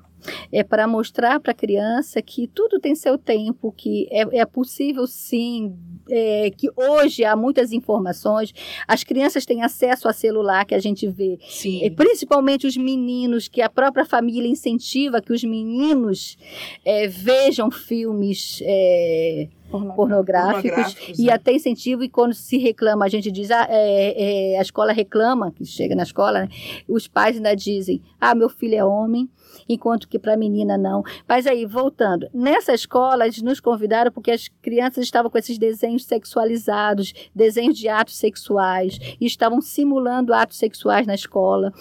é 0.52 0.64
para 0.64 0.88
mostrar 0.88 1.40
para 1.40 1.52
a 1.52 1.56
criança 1.56 2.22
que 2.22 2.48
tudo 2.48 2.80
tem 2.80 2.96
seu 2.96 3.18
tempo, 3.18 3.72
que 3.72 4.08
é, 4.12 4.40
é 4.40 4.46
possível 4.46 5.06
sim 5.08 5.76
é, 6.10 6.52
que 6.52 6.70
hoje 6.76 7.24
há 7.24 7.36
muitas 7.36 7.72
informações, 7.72 8.54
as 8.88 9.04
crianças 9.04 9.46
têm 9.46 9.64
acesso 9.64 10.08
a 10.08 10.14
celular 10.14 10.66
que 10.66 10.76
a 10.76 10.80
gente 10.80 11.08
vê, 11.08 11.38
Sim. 11.48 11.84
é, 11.84 11.90
principalmente 11.90 12.68
os 12.68 12.76
meninos, 12.76 13.48
que 13.48 13.62
a 13.62 13.70
própria 13.70 14.06
família 14.06 14.50
incentiva 14.50 15.22
que 15.22 15.34
os 15.34 15.44
meninos 15.44 16.38
é, 16.86 17.08
vejam 17.08 17.72
filmes. 17.72 18.62
é, 18.64 19.48
pornográficos, 19.96 19.96
Pornográficos, 19.96 21.20
e 21.20 21.26
né? 21.26 21.34
até 21.34 21.54
incentivo 21.54 22.04
e 22.04 22.10
quando 22.10 22.34
se 22.34 22.58
reclama 22.58 23.06
a 23.06 23.10
gente 23.10 23.32
diz 23.32 23.52
ah, 23.52 23.68
é, 23.70 24.54
é, 24.54 24.60
a 24.60 24.62
escola 24.62 24.92
reclama 24.92 25.52
que 25.52 25.66
chega 25.66 25.96
na 25.96 26.04
escola 26.04 26.42
né, 26.42 26.50
os 26.88 27.08
pais 27.08 27.36
ainda 27.36 27.56
dizem 27.56 28.02
ah 28.20 28.36
meu 28.36 28.50
filho 28.50 28.76
é 28.76 28.84
homem 28.84 29.30
enquanto 29.68 30.08
que 30.08 30.20
para 30.20 30.34
a 30.34 30.38
menina 30.38 30.78
não. 30.78 31.04
Mas 31.28 31.48
aí 31.48 31.66
voltando 31.66 32.28
nessa 32.34 32.74
escola 32.74 33.26
eles 33.26 33.42
nos 33.42 33.60
convidaram 33.60 34.12
porque 34.12 34.32
as 34.32 34.48
crianças 34.62 35.04
estavam 35.04 35.30
com 35.30 35.38
esses 35.38 35.58
desenhos 35.58 36.06
sexualizados 36.06 37.14
desenhos 37.34 37.78
de 37.78 37.88
atos 37.88 38.18
sexuais 38.18 38.98
e 39.20 39.26
estavam 39.26 39.62
simulando 39.62 40.34
atos 40.34 40.58
sexuais 40.58 41.08
na 41.08 41.16
escola. 41.16 41.72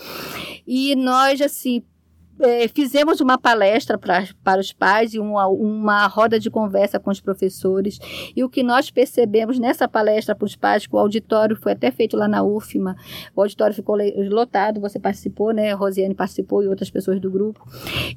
E 0.66 0.94
nós 0.96 1.40
assim 1.40 1.82
é, 2.42 2.68
fizemos 2.68 3.20
uma 3.20 3.38
palestra 3.38 3.96
pra, 3.96 4.26
para 4.42 4.60
os 4.60 4.72
pais 4.72 5.14
e 5.14 5.18
uma, 5.18 5.46
uma 5.46 6.06
roda 6.06 6.38
de 6.38 6.50
conversa 6.50 6.98
com 6.98 7.10
os 7.10 7.20
professores. 7.20 7.98
E 8.34 8.42
o 8.42 8.48
que 8.48 8.62
nós 8.62 8.90
percebemos 8.90 9.58
nessa 9.58 9.88
palestra 9.88 10.34
para 10.34 10.46
os 10.46 10.56
pais, 10.56 10.86
que 10.86 10.94
o 10.94 10.98
auditório 10.98 11.56
foi 11.56 11.72
até 11.72 11.90
feito 11.90 12.16
lá 12.16 12.28
na 12.28 12.42
UFMA, 12.42 12.96
o 13.34 13.42
auditório 13.42 13.74
ficou 13.74 13.96
lotado, 14.30 14.80
você 14.80 14.98
participou, 14.98 15.52
né? 15.52 15.72
A 15.72 15.76
Rosiane 15.76 16.14
participou 16.14 16.62
e 16.62 16.68
outras 16.68 16.90
pessoas 16.90 17.20
do 17.20 17.30
grupo. 17.30 17.64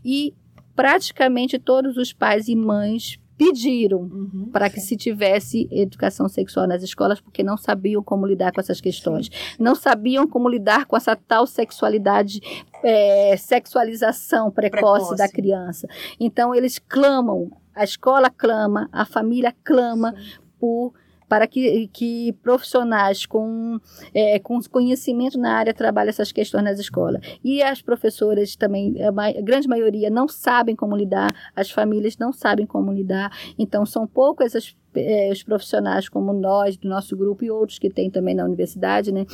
E 0.04 0.34
praticamente 0.76 1.58
todos 1.58 1.98
os 1.98 2.12
pais 2.12 2.48
e 2.48 2.56
mães 2.56 3.20
pediram 3.38 4.00
Uhum. 4.02 4.50
para 4.52 4.70
que 4.70 4.80
se 4.80 4.96
tivesse 4.96 5.68
educação 5.72 6.28
sexual 6.30 6.68
nas 6.68 6.82
escolas, 6.84 7.20
porque 7.20 7.44
não 7.44 7.58
sabiam 7.58 8.02
como 8.02 8.26
lidar 8.26 8.52
com 8.54 8.60
essas 8.62 8.80
questões. 8.80 9.30
Não 9.60 9.76
sabiam 9.76 10.28
como 10.28 10.48
lidar 10.50 10.86
com 10.86 10.96
essa 10.96 11.16
tal 11.16 11.46
sexualidade, 11.46 12.40
é, 12.84 13.36
sexualização 13.38 14.50
precoce, 14.52 14.82
Precoce. 15.08 15.16
da 15.18 15.28
criança. 15.30 15.88
Então, 16.20 16.54
eles 16.56 16.80
clamam, 16.80 17.52
a 17.74 17.84
escola 17.84 18.30
clama, 18.30 18.88
a 18.92 19.06
família 19.06 19.54
clama 19.64 20.16
por 20.60 20.94
para 21.28 21.48
que, 21.48 21.88
que 21.94 22.34
profissionais 22.44 23.26
com, 23.26 23.80
é, 24.14 24.40
com 24.40 24.60
conhecimento 24.70 25.38
na 25.38 25.54
área 25.54 25.74
trabalhem 25.74 26.10
essas 26.10 26.32
questões 26.32 26.64
nas 26.64 26.80
escolas. 26.80 27.22
E 27.44 27.62
as 27.62 27.82
professoras 27.82 28.56
também, 28.56 28.96
a, 29.02 29.42
grande 29.42 29.68
maioria, 29.68 30.10
não 30.10 30.28
sabem 30.28 30.76
como 30.76 30.96
lidar, 30.96 31.34
as 31.56 31.70
famílias 31.70 32.18
não 32.18 32.32
sabem 32.32 32.66
como 32.66 32.92
lidar. 32.92 33.32
Então, 33.58 33.86
são 33.86 34.08
poucos 34.08 34.48
essas, 34.48 34.76
eh, 34.96 35.30
os 35.32 35.44
profissionais 35.44 36.10
como 36.10 36.34
nós, 36.34 36.78
do 36.78 36.88
nosso 36.88 37.16
grupo, 37.16 37.44
e 37.44 37.52
outros 37.52 37.80
que 37.80 37.90
tem 37.90 38.10
também 38.10 38.36
na 38.36 38.46
universidade, 38.46 39.12
né, 39.12 39.26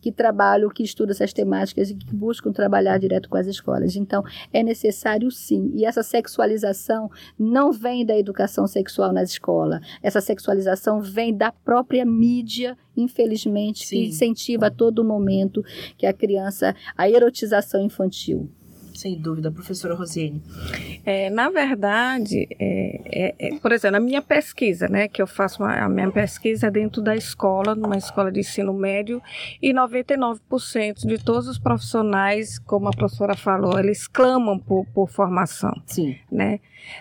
que 0.00 0.10
trabalham, 0.12 0.68
que 0.68 0.82
estudam 0.82 1.12
essas 1.12 1.32
temáticas 1.32 1.90
e 1.90 1.94
que 1.94 2.14
buscam 2.14 2.52
trabalhar 2.52 2.98
direto 2.98 3.28
com 3.28 3.36
as 3.36 3.46
escolas. 3.46 3.96
Então, 3.96 4.22
é 4.52 4.62
necessário 4.62 5.30
sim. 5.30 5.70
E 5.74 5.84
essa 5.84 6.02
sexualização 6.02 7.10
não 7.38 7.72
vem 7.72 8.04
da 8.04 8.16
educação 8.16 8.66
sexual 8.66 9.12
nas 9.12 9.30
escolas. 9.30 9.80
Essa 10.02 10.20
sexualização 10.20 11.00
vem 11.00 11.36
da 11.36 11.52
própria 11.52 12.04
mídia, 12.04 12.76
infelizmente, 12.96 13.86
Sim. 13.86 13.96
que 13.96 14.08
incentiva 14.08 14.66
a 14.66 14.70
todo 14.70 15.04
momento 15.04 15.62
que 15.96 16.06
a 16.06 16.12
criança, 16.12 16.74
a 16.96 17.08
erotização 17.08 17.82
infantil. 17.82 18.50
Sem 19.00 19.18
dúvida, 19.18 19.50
professora 19.50 19.94
Rosiane. 19.94 20.42
É, 21.06 21.30
na 21.30 21.48
verdade, 21.48 22.46
é, 22.58 23.00
é, 23.06 23.34
é, 23.38 23.58
por 23.58 23.72
exemplo, 23.72 23.96
a 23.96 24.00
minha 24.00 24.20
pesquisa, 24.20 24.88
né, 24.88 25.08
que 25.08 25.22
eu 25.22 25.26
faço 25.26 25.62
uma- 25.62 25.74
a 25.74 25.88
minha 25.88 26.10
pesquisa 26.10 26.66
é 26.66 26.70
dentro 26.70 27.00
da 27.00 27.16
escola, 27.16 27.74
numa 27.74 27.96
escola 27.96 28.30
de 28.30 28.40
ensino 28.40 28.74
médio, 28.74 29.22
e 29.62 29.72
99% 29.72 31.06
de 31.06 31.16
todos 31.16 31.48
os 31.48 31.58
profissionais, 31.58 32.58
como 32.58 32.88
a 32.88 32.90
professora 32.90 33.34
falou, 33.34 33.78
eles 33.78 34.06
clamam 34.06 34.58
por, 34.58 34.84
por 34.92 35.08
formação 35.08 35.72
Sim. 35.86 36.18
né? 36.30 36.60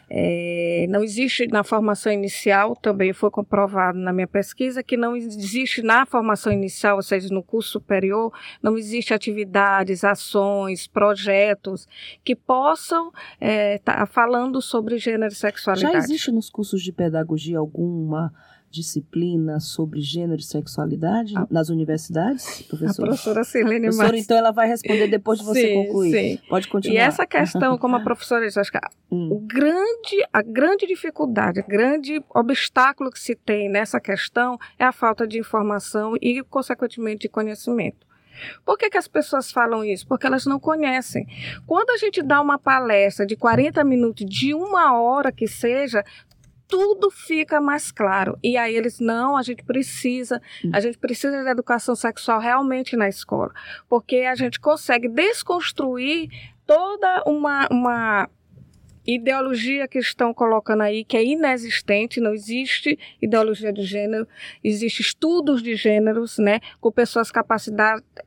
É, 0.09 0.85
não 0.89 1.03
existe 1.03 1.47
na 1.47 1.63
formação 1.63 2.11
inicial, 2.11 2.75
também 2.75 3.13
foi 3.13 3.31
comprovado 3.31 3.97
na 3.97 4.11
minha 4.11 4.27
pesquisa, 4.27 4.83
que 4.83 4.97
não 4.97 5.15
existe 5.15 5.81
na 5.81 6.05
formação 6.05 6.51
inicial, 6.51 6.97
ou 6.97 7.01
seja, 7.03 7.33
no 7.33 7.41
curso 7.41 7.71
superior, 7.71 8.31
não 8.61 8.77
existe 8.77 9.13
atividades, 9.13 10.03
ações, 10.03 10.87
projetos 10.87 11.87
que 12.23 12.35
possam 12.35 13.11
estar 13.41 14.05
falando 14.07 14.61
sobre 14.61 14.97
gênero 14.97 15.31
e 15.31 15.35
sexualidade. 15.35 15.93
Já 15.93 15.99
existe 15.99 16.31
nos 16.31 16.49
cursos 16.49 16.81
de 16.81 16.91
pedagogia 16.91 17.57
alguma 17.59 18.33
disciplina 18.71 19.59
sobre 19.59 19.99
gênero 19.99 20.39
e 20.39 20.43
sexualidade 20.43 21.33
Ah. 21.35 21.47
nas 21.49 21.69
universidades, 21.69 22.61
A 22.61 22.63
professora? 22.69 23.07
professora 23.07 23.43
Silene 23.43 23.79
Professora, 23.87 24.11
Mas- 24.11 24.23
então 24.23 24.37
ela 24.37 24.51
vai 24.51 24.67
responder 24.67 25.07
depois 25.07 25.39
de 25.39 25.45
você 25.45 25.67
Sim, 25.69 25.73
concluir. 25.85 26.11
sim. 26.11 26.39
Pode 26.47 26.67
continuar. 26.67 26.95
E 26.95 26.97
essa 26.99 27.25
questão, 27.25 27.77
como 27.79 27.95
a 27.95 27.99
professora 28.03 28.45
disse, 28.45 28.59
acho 28.59 28.71
que 28.71 28.77
a- 28.77 28.89
Hum. 29.11 29.29
o 29.31 29.39
grande, 29.39 30.23
a 30.31 30.43
grande 30.43 30.85
dificuldade, 30.85 31.61
o 31.61 31.67
grande 31.67 32.23
obstáculo 32.29 33.09
que 33.09 33.19
se 33.19 33.33
tem 33.35 33.67
nessa 33.69 33.99
questão 33.99 34.57
é 34.77 34.85
a 34.85 34.91
falta 34.91 35.27
de 35.27 35.39
informação 35.39 36.13
e, 36.21 36.43
consequentemente, 36.43 37.21
de 37.21 37.29
conhecimento. 37.29 38.07
Por 38.65 38.77
que, 38.77 38.89
que 38.89 38.97
as 38.97 39.07
pessoas 39.07 39.51
falam 39.51 39.83
isso? 39.83 40.07
Porque 40.07 40.27
elas 40.27 40.45
não 40.45 40.59
conhecem. 40.59 41.25
Quando 41.65 41.91
a 41.91 41.97
gente 41.97 42.21
dá 42.21 42.41
uma 42.41 42.57
palestra 42.57 43.25
de 43.25 43.35
40 43.35 43.83
minutos, 43.83 44.25
de 44.25 44.53
uma 44.53 44.99
hora 44.99 45.31
que 45.31 45.47
seja, 45.47 46.03
tudo 46.67 47.09
fica 47.09 47.59
mais 47.59 47.91
claro. 47.91 48.37
E 48.43 48.55
aí 48.55 48.75
eles, 48.75 48.99
não, 48.99 49.35
a 49.35 49.41
gente 49.41 49.63
precisa, 49.63 50.39
a 50.71 50.79
gente 50.79 50.97
precisa 50.99 51.43
de 51.43 51.49
educação 51.49 51.95
sexual 51.95 52.39
realmente 52.39 52.95
na 52.95 53.09
escola. 53.09 53.51
Porque 53.89 54.17
a 54.17 54.35
gente 54.35 54.59
consegue 54.59 55.09
desconstruir 55.09 56.29
toda 56.67 57.23
uma, 57.25 57.67
uma 57.71 58.29
ideologia 59.15 59.87
que 59.87 59.99
estão 59.99 60.33
colocando 60.33 60.81
aí 60.83 61.03
que 61.03 61.17
é 61.17 61.23
inexistente, 61.23 62.19
não 62.19 62.33
existe 62.33 62.97
ideologia 63.21 63.71
de 63.73 63.83
gênero, 63.83 64.27
existe 64.63 65.01
estudos 65.01 65.61
de 65.63 65.75
gêneros, 65.75 66.37
né, 66.37 66.59
com 66.79 66.91
pessoas 66.91 67.31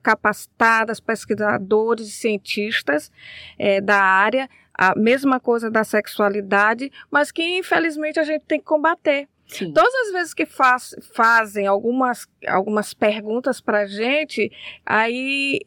capacitadas, 0.02 1.00
pesquisadores 1.00 2.08
e 2.08 2.10
cientistas 2.12 3.10
eh, 3.58 3.80
da 3.80 4.00
área, 4.02 4.48
a 4.74 4.94
mesma 4.98 5.38
coisa 5.38 5.70
da 5.70 5.84
sexualidade, 5.84 6.90
mas 7.10 7.30
que 7.30 7.42
infelizmente 7.58 8.18
a 8.18 8.24
gente 8.24 8.44
tem 8.46 8.58
que 8.58 8.64
combater. 8.64 9.28
Sim. 9.46 9.70
Todas 9.72 9.92
as 10.06 10.12
vezes 10.12 10.32
que 10.32 10.46
faz- 10.46 10.94
fazem 11.14 11.66
algumas, 11.66 12.26
algumas 12.48 12.94
perguntas 12.94 13.60
para 13.60 13.80
a 13.80 13.86
gente, 13.86 14.50
aí 14.86 15.60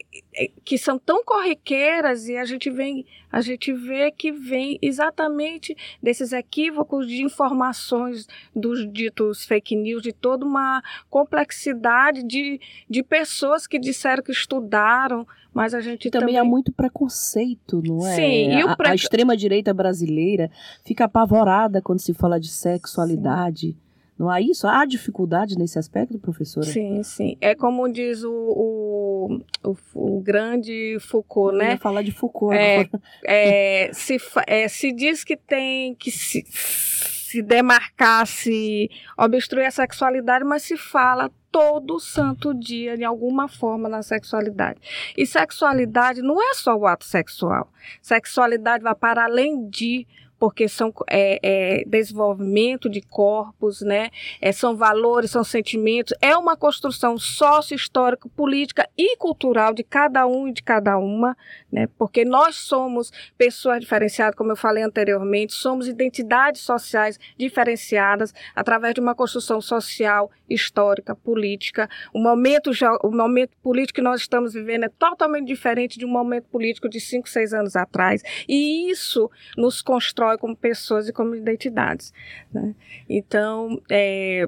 que 0.64 0.78
são 0.78 1.00
tão 1.00 1.24
corriqueiras 1.24 2.28
e 2.28 2.36
a 2.36 2.44
gente 2.46 2.70
vem, 2.70 3.06
a 3.32 3.40
gente 3.42 3.72
vê 3.72 4.12
que 4.12 4.32
vem 4.32 4.78
exatamente 4.82 5.76
desses 6.04 6.34
equívocos 6.34 7.08
de 7.08 7.22
informações 7.24 8.28
dos 8.56 8.86
ditos 8.92 9.46
fake 9.46 9.76
news, 9.76 10.02
de 10.02 10.12
toda 10.12 10.46
uma 10.46 10.82
complexidade 11.10 12.24
de, 12.24 12.60
de 12.90 13.04
pessoas 13.04 13.66
que 13.68 13.80
disseram 13.80 14.22
que 14.24 14.32
estudaram, 14.32 15.26
mas 15.54 15.74
a 15.74 15.80
gente 15.80 16.10
também, 16.10 16.28
também, 16.28 16.38
há 16.38 16.44
muito 16.44 16.72
preconceito, 16.72 17.82
não 17.86 18.06
é? 18.06 18.16
Sim, 18.16 18.62
a, 18.62 18.76
pre- 18.76 18.90
a 18.90 18.96
extrema-direita 18.96 19.74
brasileira 19.74 20.52
fica 20.84 21.06
apavorada 21.06 21.82
quando 21.82 22.00
se 22.00 22.14
fala 22.14 22.40
de 22.40 22.50
sexualidade. 22.50 23.78
Não 24.18 24.30
há 24.30 24.40
isso? 24.40 24.66
Há 24.66 24.86
dificuldade 24.86 25.58
nesse 25.58 25.78
aspecto, 25.78 26.18
professora? 26.18 26.66
Sim, 26.66 27.04
sim. 27.04 27.38
É 27.42 27.54
como 27.54 27.88
diz 27.92 28.24
o, 28.24 28.32
o, 28.32 29.42
o, 29.62 29.76
o 29.94 30.22
grande 30.22 30.98
Foucault, 31.02 31.58
né? 31.58 31.72
ia 31.72 31.78
falar 31.78 32.02
de 32.02 32.12
Foucault 32.12 32.56
É, 32.56 32.90
é, 33.26 33.94
se, 33.94 34.18
é, 34.48 34.68
se 34.70 34.94
diz 34.94 35.24
que 35.24 35.36
tem 35.36 35.94
que 35.96 36.12
se, 36.12 36.46
se 36.50 37.42
demarcar, 37.42 38.26
se 38.26 38.90
obstruir 39.18 39.66
a 39.66 39.72
sexualidade, 39.72 40.46
mas 40.46 40.64
se 40.64 40.78
fala 40.78 41.30
todo 41.52 42.00
santo 42.00 42.54
dia 42.54 42.98
de 42.98 43.04
alguma 43.04 43.48
forma 43.48 43.90
na 43.90 44.02
sexualidade. 44.02 44.80
E 45.18 45.26
sexualidade 45.26 46.22
não 46.22 46.42
é 46.42 46.54
só 46.54 46.76
o 46.76 46.86
ato 46.86 47.06
sexual. 47.06 47.70
Sexualidade 48.02 48.84
vai 48.84 48.96
para 48.96 49.26
além 49.26 49.70
de 49.70 50.08
porque 50.40 50.68
são 50.68 50.94
é, 51.10 51.40
é, 51.42 51.84
desenvolvimento 51.86 52.90
de 52.90 53.02
corpos, 53.02 53.82
né? 53.82 54.10
É, 54.42 54.52
são 54.52 54.76
valores, 54.76 55.32
são 55.32 55.44
sentimentos, 55.44 56.14
é 56.22 56.38
uma 56.38 56.56
construção 56.58 57.18
sócio-histórica, 57.18 58.28
política 58.36 58.88
e 58.98 59.16
cultural 59.18 59.74
de 59.74 59.84
cada 59.84 60.28
um 60.28 60.48
e 60.48 60.54
de 60.54 60.62
cada 60.62 60.98
uma, 60.98 61.38
né? 61.72 61.88
Porque 61.98 62.26
nós 62.26 62.56
somos 62.56 63.12
pessoas 63.38 63.80
diferenciadas, 63.80 64.36
como 64.36 64.52
eu 64.52 64.56
falei 64.56 64.84
anteriormente, 64.84 65.54
somos 65.54 65.88
identidades 65.88 66.62
sociais 66.62 67.20
diferenciadas 67.38 68.34
através 68.56 68.94
de 68.94 69.00
uma 69.00 69.16
construção 69.16 69.62
social, 69.62 70.30
histórica, 70.50 71.16
política. 71.16 71.90
O 72.14 72.20
momento, 72.20 72.72
o 73.04 73.12
momento 73.12 73.56
político 73.64 73.96
que 73.96 74.02
nós 74.02 74.22
estamos 74.22 74.54
vivendo 74.54 74.84
é 74.84 74.90
totalmente 74.90 75.48
diferente 75.48 75.98
de 75.98 76.06
um 76.06 76.10
momento 76.10 76.46
político 76.46 76.90
de 76.90 77.00
cinco, 77.00 77.30
seis 77.30 77.54
anos 77.54 77.76
atrás. 77.76 78.22
E 78.48 78.90
isso 78.90 79.30
nos 79.58 79.82
constrói 79.82 80.25
como 80.38 80.56
pessoas 80.56 81.08
e 81.08 81.14
como 81.14 81.36
identidades. 81.36 82.14
né? 82.52 82.74
Então, 83.10 83.82
é, 83.90 84.48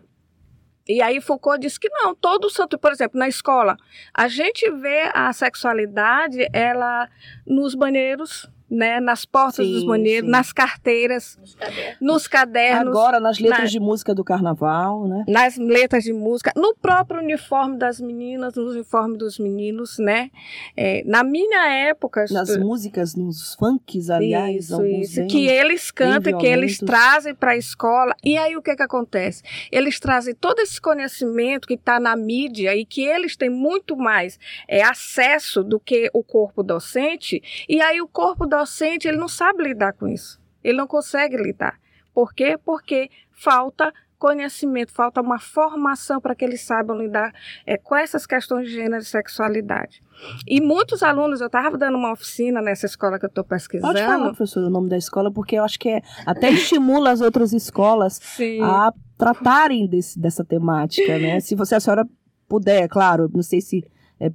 e 0.88 1.02
aí 1.02 1.20
Foucault 1.20 1.60
disse 1.60 1.80
que 1.80 1.90
não, 1.90 2.16
todo 2.16 2.50
santo, 2.50 2.78
por 2.78 2.92
exemplo, 2.92 3.20
na 3.20 3.28
escola, 3.28 3.76
a 4.13 4.28
gente 4.28 4.70
vê 4.72 5.12
a 5.13 5.32
sexualidade 5.34 6.48
ela 6.54 7.10
nos 7.46 7.76
banheiros 7.76 8.50
né, 8.69 8.99
nas 8.99 9.25
portas 9.25 9.65
Sim, 9.65 9.71
dos 9.73 9.86
banheiros, 9.86 10.30
nas 10.30 10.51
carteiras, 10.51 11.38
Nos 11.39 11.56
cadernos. 11.56 11.97
nos 12.01 12.27
cadernos, 12.27 12.88
Agora, 12.89 13.19
nas 13.19 13.39
letras 13.39 13.60
na- 13.60 13.65
de 13.65 13.80
música 13.80 14.13
do 14.13 14.23
carnaval, 14.23 15.08
né? 15.08 15.23
nas 15.27 15.56
letras 15.58 16.03
de 16.03 16.12
música, 16.12 16.51
no 16.56 16.75
próprio 16.75 17.21
uniforme 17.21 17.77
das 17.77 18.01
meninas, 18.01 18.56
no 18.56 18.69
uniforme 18.71 19.17
dos 19.17 19.39
meninos, 19.39 19.97
né? 19.99 20.30
É, 20.75 21.01
na 21.06 21.23
minha 21.23 21.65
época, 21.88 22.25
Nas 22.30 22.49
estu- 22.49 22.60
músicas, 22.65 23.15
nos 23.15 23.56
funks, 23.56 24.10
aliás, 24.10 24.65
isso, 24.65 24.75
alguns 24.75 25.12
isso, 25.17 25.27
que 25.27 25.47
eles 25.47 25.89
cantam, 25.89 26.38
que 26.38 26.45
eles 26.47 26.77
trazem 26.77 27.34
para 27.34 27.51
a 27.51 27.58
escola. 27.58 28.13
E 28.23 28.38
aí 28.38 28.58
o 28.58 28.62
que 28.62 28.75
que 28.75 28.84
acontece? 28.84 29.43
Eles 29.71 29.97
trazem 29.99 30.36
todo 30.36 30.60
esse 30.60 30.82
conhecimento 30.82 31.67
que 31.67 31.75
está 31.75 31.99
na 32.01 32.15
mídia 32.17 32.75
e 32.75 32.86
que 32.86 33.01
eles 33.03 33.38
têm 33.38 33.49
muito 33.49 33.95
mais 33.95 34.38
é, 34.67 34.84
acesso 34.84 35.63
do 35.63 35.80
que 35.80 36.10
o 36.13 36.21
corpo 36.21 36.62
docente. 36.62 37.41
E 37.69 37.80
aí 37.82 38.01
o 38.01 38.08
corpo 38.10 38.45
docente 38.45 38.57
ele 39.06 39.17
não 39.17 39.28
sabe 39.28 39.63
lidar 39.63 39.93
com 39.93 40.08
isso. 40.08 40.39
Ele 40.63 40.78
não 40.78 40.88
consegue 40.88 41.38
lidar. 41.38 41.80
Por 42.13 42.34
quê? 42.34 42.58
Porque 42.63 43.10
falta 43.32 43.93
conhecimento, 44.17 44.91
falta 44.91 45.22
uma 45.22 45.39
formação 45.39 46.20
para 46.20 46.36
que 46.36 46.43
eles 46.43 46.62
saibam 46.62 46.98
lidar 46.98 47.32
é, 47.65 47.78
com 47.78 47.96
essas 47.96 48.26
questões 48.26 48.67
de 48.67 48.74
gênero 48.74 49.02
e 49.02 49.06
sexualidade. 49.06 50.02
E 50.48 50.60
muitos 50.60 51.04
alunos, 51.04 51.41
eu 51.41 51.48
estava 51.48 51.78
dando 51.78 51.96
uma 51.98 52.12
oficina 52.12 52.62
nessa 52.62 52.88
escola 52.88 53.20
que 53.20 53.26
eu 53.26 53.30
estou 53.30 53.43
pesquisando. 53.43 53.93
Pode 53.93 54.04
falar, 54.04 54.26
professor, 54.30 54.63
o 54.63 54.70
nome 54.70 54.89
da 54.89 54.98
escola, 54.98 55.32
porque 55.32 55.58
eu 55.58 55.63
acho 55.63 55.80
que 55.80 55.89
é, 55.89 56.02
até 56.26 56.50
estimula 56.50 57.12
as 57.12 57.22
outras 57.22 57.54
escolas 57.54 58.20
Sim. 58.36 58.62
a 58.63 58.91
tratarem 59.17 59.88
desse, 59.88 60.20
dessa 60.20 60.43
temática, 60.43 61.20
né? 61.20 61.39
Se 61.39 61.56
você, 61.56 61.76
a 61.76 61.80
senhora 61.80 62.08
puder, 62.48 62.84
é 62.84 62.88
claro, 62.88 63.30
não 63.34 63.43
sei 63.43 63.62
se 63.62 63.84
é 64.20 64.32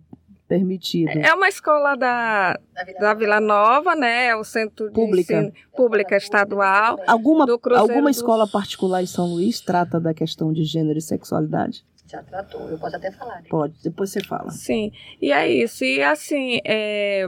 permitido. 0.56 1.08
É 1.10 1.32
uma 1.32 1.48
escola 1.48 1.94
da, 1.96 2.58
Da 2.74 2.84
Vila 2.84 3.00
da 3.00 3.14
Vila 3.14 3.40
Nova, 3.40 3.94
né? 3.94 4.26
É 4.26 4.36
o 4.36 4.44
centro 4.44 4.88
de 4.88 4.92
Pública. 4.92 5.32
ensino 5.34 5.52
pública 5.74 6.16
estadual. 6.16 6.98
Alguma, 7.06 7.46
alguma 7.78 8.08
dos- 8.10 8.16
escola 8.18 8.46
particular 8.46 9.02
em 9.02 9.06
São 9.06 9.26
Luís 9.26 9.60
trata 9.62 9.98
da 9.98 10.12
questão 10.12 10.52
de 10.52 10.62
gênero 10.64 10.98
e 10.98 11.02
sexualidade? 11.02 11.84
Já 12.06 12.22
tratou, 12.22 12.68
eu 12.68 12.76
posso 12.78 12.94
até 12.96 13.10
falar. 13.10 13.36
né? 13.36 13.46
Pode, 13.48 13.74
depois 13.82 14.10
você 14.10 14.22
fala. 14.22 14.50
Sim. 14.50 14.92
E 15.20 15.32
é 15.32 15.50
isso. 15.50 15.82
E 15.82 16.02
assim, 16.02 16.60
é, 16.66 17.26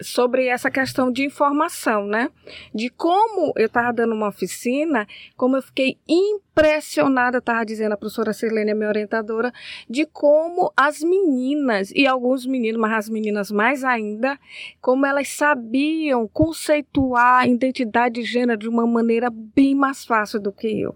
sobre 0.00 0.46
essa 0.46 0.70
questão 0.70 1.10
de 1.10 1.24
informação, 1.24 2.06
né? 2.06 2.30
De 2.74 2.88
como 2.88 3.52
eu 3.56 3.66
estava 3.66 3.92
dando 3.92 4.14
uma 4.14 4.28
oficina, 4.28 5.06
como 5.36 5.56
eu 5.56 5.62
fiquei 5.62 5.98
impressionada, 6.08 7.38
estava 7.38 7.64
dizendo 7.64 7.92
a 7.92 7.96
professora 7.96 8.32
Sirlene, 8.32 8.70
a 8.70 8.74
minha 8.74 8.88
orientadora, 8.88 9.52
de 9.88 10.06
como 10.06 10.72
as 10.76 11.00
meninas, 11.00 11.90
e 11.94 12.06
alguns 12.06 12.46
meninos, 12.46 12.80
mas 12.80 12.92
as 12.92 13.08
meninas 13.08 13.50
mais 13.50 13.84
ainda, 13.84 14.38
como 14.80 15.06
elas 15.06 15.28
sabiam 15.28 16.28
conceituar 16.28 17.42
a 17.42 17.46
identidade 17.46 18.20
de 18.20 18.22
gênero 18.22 18.58
de 18.58 18.68
uma 18.68 18.86
maneira 18.86 19.30
bem 19.30 19.74
mais 19.74 20.04
fácil 20.04 20.40
do 20.40 20.52
que 20.52 20.80
eu. 20.80 20.94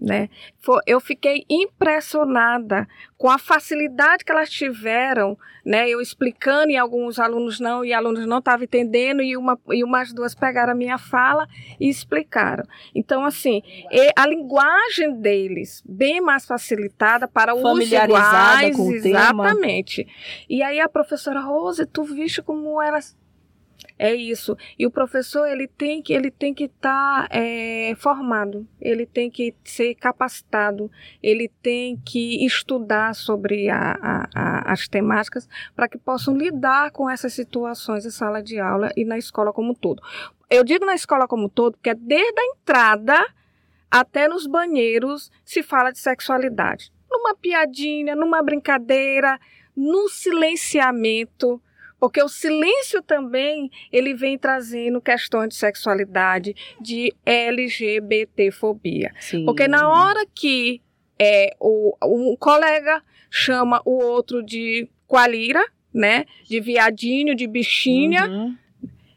Né? 0.00 0.28
Eu 0.86 1.00
fiquei 1.00 1.44
impressionada 1.50 2.86
com 3.16 3.28
a 3.28 3.36
facilidade 3.36 4.24
que 4.24 4.30
elas 4.30 4.48
tiveram, 4.48 5.36
né? 5.66 5.88
Eu 5.88 6.00
explicando 6.00 6.70
e 6.70 6.76
alguns 6.76 7.18
alunos 7.18 7.58
não, 7.58 7.84
e 7.84 7.92
alunos 7.92 8.24
não 8.24 8.38
estavam 8.38 8.62
entendendo, 8.62 9.20
e, 9.20 9.36
uma, 9.36 9.58
e 9.70 9.82
umas 9.82 10.12
duas 10.12 10.36
pegaram 10.36 10.72
a 10.72 10.76
minha 10.76 10.98
fala 10.98 11.48
e 11.80 11.88
explicaram. 11.88 12.64
Então, 12.94 13.24
assim, 13.24 13.60
a 14.14 14.24
linguagem 14.24 15.20
deles 15.20 15.82
bem 15.84 16.20
mais 16.20 16.46
facilitada 16.46 17.26
para 17.26 17.56
os 17.56 17.60
Familiarizada 17.60 18.68
iguais, 18.68 18.76
com 18.76 18.88
o 18.88 19.02
tema. 19.02 19.48
exatamente. 19.48 20.06
E 20.48 20.62
aí 20.62 20.78
a 20.78 20.88
professora 20.88 21.40
Rose, 21.40 21.84
tu 21.86 22.04
viste 22.04 22.40
como 22.40 22.80
elas 22.80 23.17
é 23.98 24.14
isso. 24.14 24.56
E 24.78 24.86
o 24.86 24.90
professor 24.90 25.46
ele 25.46 25.66
tem 25.66 26.00
que 26.00 26.12
ele 26.12 26.30
tem 26.30 26.54
que 26.54 26.64
estar 26.64 27.28
formado, 27.96 28.66
ele 28.80 29.04
tem 29.06 29.30
que 29.30 29.54
ser 29.64 29.94
capacitado, 29.94 30.90
ele 31.22 31.50
tem 31.62 31.96
que 31.96 32.44
estudar 32.46 33.14
sobre 33.14 33.68
a- 33.68 33.98
a- 34.00 34.28
a- 34.34 34.72
as 34.72 34.86
temáticas 34.88 35.48
para 35.74 35.88
que 35.88 35.98
possam 35.98 36.36
lidar 36.36 36.90
com 36.92 37.08
essas 37.10 37.32
situações 37.32 38.06
em 38.06 38.10
sala 38.10 38.42
de 38.42 38.58
aula 38.58 38.90
e 38.96 39.04
na 39.04 39.18
escola 39.18 39.52
como 39.52 39.72
um 39.72 39.74
todo. 39.74 40.02
Eu 40.50 40.64
digo 40.64 40.84
na 40.86 40.94
escola 40.94 41.26
como 41.26 41.44
um 41.46 41.48
todo 41.48 41.72
porque 41.76 41.90
é 41.90 41.94
desde 41.94 42.40
a 42.40 42.44
entrada 42.56 43.26
até 43.90 44.28
nos 44.28 44.46
banheiros 44.46 45.30
se 45.44 45.62
fala 45.62 45.90
de 45.90 45.98
sexualidade. 45.98 46.92
Numa 47.10 47.34
piadinha, 47.34 48.14
numa 48.14 48.42
brincadeira, 48.42 49.38
no 49.76 50.08
silenciamento, 50.08 51.60
porque 51.98 52.22
o 52.22 52.28
silêncio 52.28 53.02
também 53.02 53.70
ele 53.92 54.14
vem 54.14 54.38
trazendo 54.38 55.00
questões 55.00 55.48
de 55.50 55.54
sexualidade, 55.56 56.54
de 56.80 57.14
LGBTfobia. 57.26 59.12
Sim. 59.20 59.44
Porque 59.44 59.66
na 59.66 59.88
hora 59.88 60.24
que 60.34 60.80
é, 61.18 61.54
o, 61.58 61.96
um 62.04 62.36
colega 62.36 63.02
chama 63.30 63.82
o 63.84 64.02
outro 64.02 64.42
de 64.42 64.88
qualira, 65.06 65.64
né, 65.92 66.24
de 66.44 66.60
viadinho, 66.60 67.34
de 67.34 67.46
bichinha, 67.46 68.28
Uhum. 68.28 68.56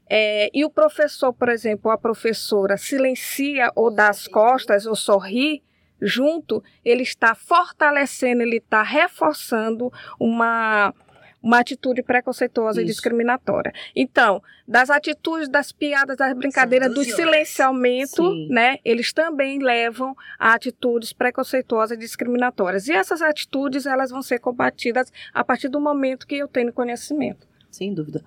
é, 0.09 0.49
e 0.53 0.65
o 0.65 0.69
professor, 0.69 1.31
por 1.33 1.49
exemplo, 1.49 1.91
a 1.91 1.97
professora 1.97 2.77
silencia 2.77 3.71
ou 3.75 3.93
dá 3.93 4.09
as 4.09 4.27
costas 4.27 4.85
ou 4.85 4.95
sorri 4.95 5.61
junto, 6.01 6.63
ele 6.83 7.03
está 7.03 7.35
fortalecendo, 7.35 8.41
ele 8.41 8.57
está 8.57 8.81
reforçando 8.81 9.93
uma, 10.19 10.93
uma 11.41 11.59
atitude 11.59 12.03
preconceituosa 12.03 12.81
e 12.81 12.85
Isso. 12.85 12.93
discriminatória. 12.93 13.73
Então, 13.95 14.41
das 14.67 14.89
atitudes, 14.89 15.49
das 15.49 15.71
piadas, 15.71 16.15
das 16.15 16.33
brincadeiras, 16.37 16.93
do 16.93 17.03
silenciamento, 17.03 18.31
Sim. 18.31 18.47
né, 18.49 18.77
eles 18.85 19.11
também 19.11 19.59
levam 19.59 20.15
a 20.37 20.53
atitudes 20.53 21.13
preconceituosas 21.13 21.97
e 21.97 21.99
discriminatórias. 21.99 22.87
E 22.87 22.93
essas 22.93 23.21
atitudes, 23.21 23.85
elas 23.85 24.11
vão 24.11 24.21
ser 24.21 24.39
combatidas 24.39 25.11
a 25.33 25.43
partir 25.43 25.67
do 25.67 25.81
momento 25.81 26.27
que 26.27 26.35
eu 26.35 26.47
tenho 26.47 26.71
conhecimento. 26.71 27.47
Sem 27.69 27.93
dúvida. 27.93 28.23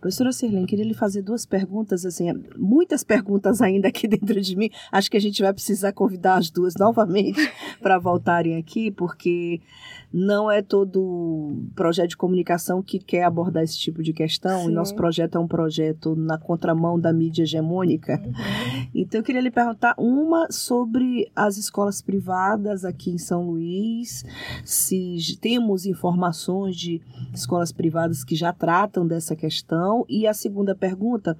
Professora 0.00 0.32
Sirlene, 0.32 0.66
queria 0.66 0.84
lhe 0.84 0.94
fazer 0.94 1.22
duas 1.22 1.46
perguntas, 1.46 2.04
assim, 2.04 2.26
muitas 2.56 3.04
perguntas 3.04 3.60
ainda 3.60 3.88
aqui 3.88 4.06
dentro 4.08 4.40
de 4.40 4.56
mim. 4.56 4.70
Acho 4.90 5.10
que 5.10 5.16
a 5.16 5.20
gente 5.20 5.42
vai 5.42 5.52
precisar 5.52 5.92
convidar 5.92 6.36
as 6.36 6.50
duas 6.50 6.74
novamente 6.78 7.40
para 7.80 7.98
voltarem 7.98 8.56
aqui, 8.56 8.90
porque 8.90 9.60
não 10.12 10.50
é 10.50 10.60
todo 10.60 11.64
projeto 11.74 12.10
de 12.10 12.16
comunicação 12.16 12.82
que 12.82 12.98
quer 12.98 13.24
abordar 13.24 13.62
esse 13.62 13.78
tipo 13.78 14.02
de 14.02 14.12
questão. 14.12 14.62
Sim. 14.64 14.70
E 14.70 14.74
nosso 14.74 14.94
projeto 14.94 15.36
é 15.36 15.40
um 15.40 15.48
projeto 15.48 16.14
na 16.14 16.36
contramão 16.36 16.98
da 16.98 17.12
mídia 17.12 17.42
hegemônica. 17.42 18.22
Então, 18.94 19.20
eu 19.20 19.24
queria 19.24 19.40
lhe 19.40 19.50
perguntar 19.50 19.94
uma 19.96 20.50
sobre 20.50 21.30
as 21.34 21.56
escolas 21.56 22.02
privadas 22.02 22.84
aqui 22.84 23.10
em 23.10 23.18
São 23.18 23.46
Luís, 23.46 24.24
se 24.64 25.16
temos 25.40 25.86
informações 25.86 26.76
de 26.76 27.00
escolas 27.32 27.72
privadas 27.72 28.24
que 28.24 28.34
já 28.34 28.52
tratam 28.52 29.06
dessa 29.06 29.34
questão. 29.34 29.61
E 30.08 30.26
a 30.26 30.34
segunda 30.34 30.74
pergunta, 30.74 31.36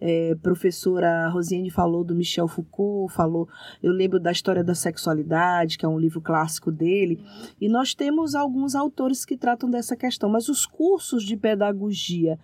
é, 0.00 0.34
professora 0.42 1.28
Rosiane 1.28 1.70
falou 1.70 2.04
do 2.04 2.14
Michel 2.14 2.48
Foucault, 2.48 3.12
falou, 3.12 3.48
eu 3.82 3.92
lembro 3.92 4.18
da 4.20 4.32
história 4.32 4.64
da 4.64 4.74
sexualidade, 4.74 5.78
que 5.78 5.84
é 5.84 5.88
um 5.88 5.98
livro 5.98 6.20
clássico 6.20 6.70
dele, 6.70 7.22
e 7.60 7.68
nós 7.68 7.94
temos 7.94 8.34
alguns 8.34 8.74
autores 8.74 9.24
que 9.24 9.36
tratam 9.36 9.70
dessa 9.70 9.96
questão, 9.96 10.28
mas 10.28 10.48
os 10.48 10.66
cursos 10.66 11.24
de 11.24 11.36
pedagogia 11.36 12.38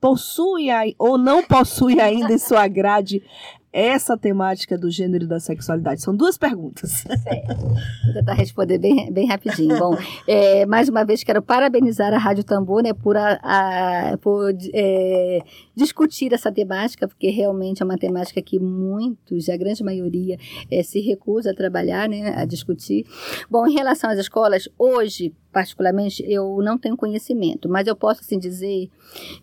possuem 0.00 0.94
ou 0.98 1.16
não 1.16 1.42
possuem 1.42 1.98
ainda 2.00 2.32
em 2.32 2.38
sua 2.38 2.68
grade 2.68 3.22
essa 3.74 4.16
temática 4.16 4.78
do 4.78 4.88
gênero 4.88 5.24
e 5.24 5.26
da 5.26 5.40
sexualidade? 5.40 6.00
São 6.00 6.14
duas 6.14 6.38
perguntas. 6.38 7.04
Vou 8.04 8.12
tentar 8.14 8.34
responder 8.34 8.78
bem, 8.78 9.12
bem 9.12 9.26
rapidinho. 9.26 9.76
Bom, 9.76 9.96
é, 10.28 10.64
mais 10.64 10.88
uma 10.88 11.04
vez 11.04 11.24
quero 11.24 11.42
parabenizar 11.42 12.14
a 12.14 12.18
Rádio 12.18 12.44
Tambor 12.44 12.82
né, 12.82 12.92
por, 12.92 13.16
a, 13.16 13.32
a- 13.42 14.16
por 14.18 14.54
é, 14.72 15.40
discutir 15.76 16.32
essa 16.32 16.52
temática, 16.52 17.08
porque 17.08 17.30
realmente 17.30 17.82
é 17.82 17.84
uma 17.84 17.98
temática 17.98 18.40
que 18.40 18.58
muitos, 18.58 19.48
a 19.48 19.56
grande 19.56 19.82
maioria, 19.82 20.38
é, 20.70 20.82
se 20.82 21.00
recusa 21.00 21.50
a 21.50 21.54
trabalhar, 21.54 22.08
né, 22.08 22.34
a 22.36 22.44
discutir. 22.44 23.04
Bom, 23.50 23.66
em 23.66 23.72
relação 23.72 24.10
às 24.10 24.18
escolas, 24.18 24.68
hoje, 24.78 25.34
particularmente, 25.52 26.24
eu 26.26 26.58
não 26.62 26.78
tenho 26.78 26.96
conhecimento, 26.96 27.68
mas 27.68 27.86
eu 27.86 27.96
posso 27.96 28.20
assim 28.20 28.38
dizer 28.38 28.88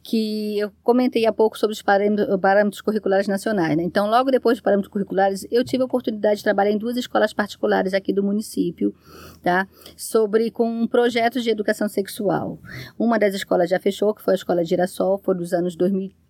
que 0.03 0.59
eu 0.59 0.71
comentei 0.83 1.25
há 1.25 1.33
pouco 1.33 1.57
sobre 1.57 1.73
os 1.73 1.81
parâmetros, 1.81 2.81
curriculares 2.81 3.27
nacionais. 3.27 3.75
Né? 3.77 3.83
Então, 3.83 4.09
logo 4.09 4.29
depois 4.31 4.57
dos 4.57 4.63
parâmetros 4.63 4.91
curriculares, 4.91 5.47
eu 5.49 5.63
tive 5.63 5.83
a 5.83 5.85
oportunidade 5.85 6.37
de 6.37 6.43
trabalhar 6.43 6.71
em 6.71 6.77
duas 6.77 6.97
escolas 6.97 7.33
particulares 7.33 7.93
aqui 7.93 8.13
do 8.13 8.23
município, 8.23 8.93
tá? 9.41 9.67
Sobre 9.95 10.51
com 10.51 10.85
projetos 10.87 11.43
de 11.43 11.49
educação 11.49 11.87
sexual. 11.87 12.59
Uma 12.99 13.17
das 13.17 13.33
escolas 13.33 13.69
já 13.69 13.79
fechou, 13.79 14.13
que 14.13 14.21
foi 14.21 14.33
a 14.33 14.35
escola 14.35 14.65
Girassol, 14.65 15.17
foi 15.17 15.35
dos 15.35 15.53
anos 15.53 15.75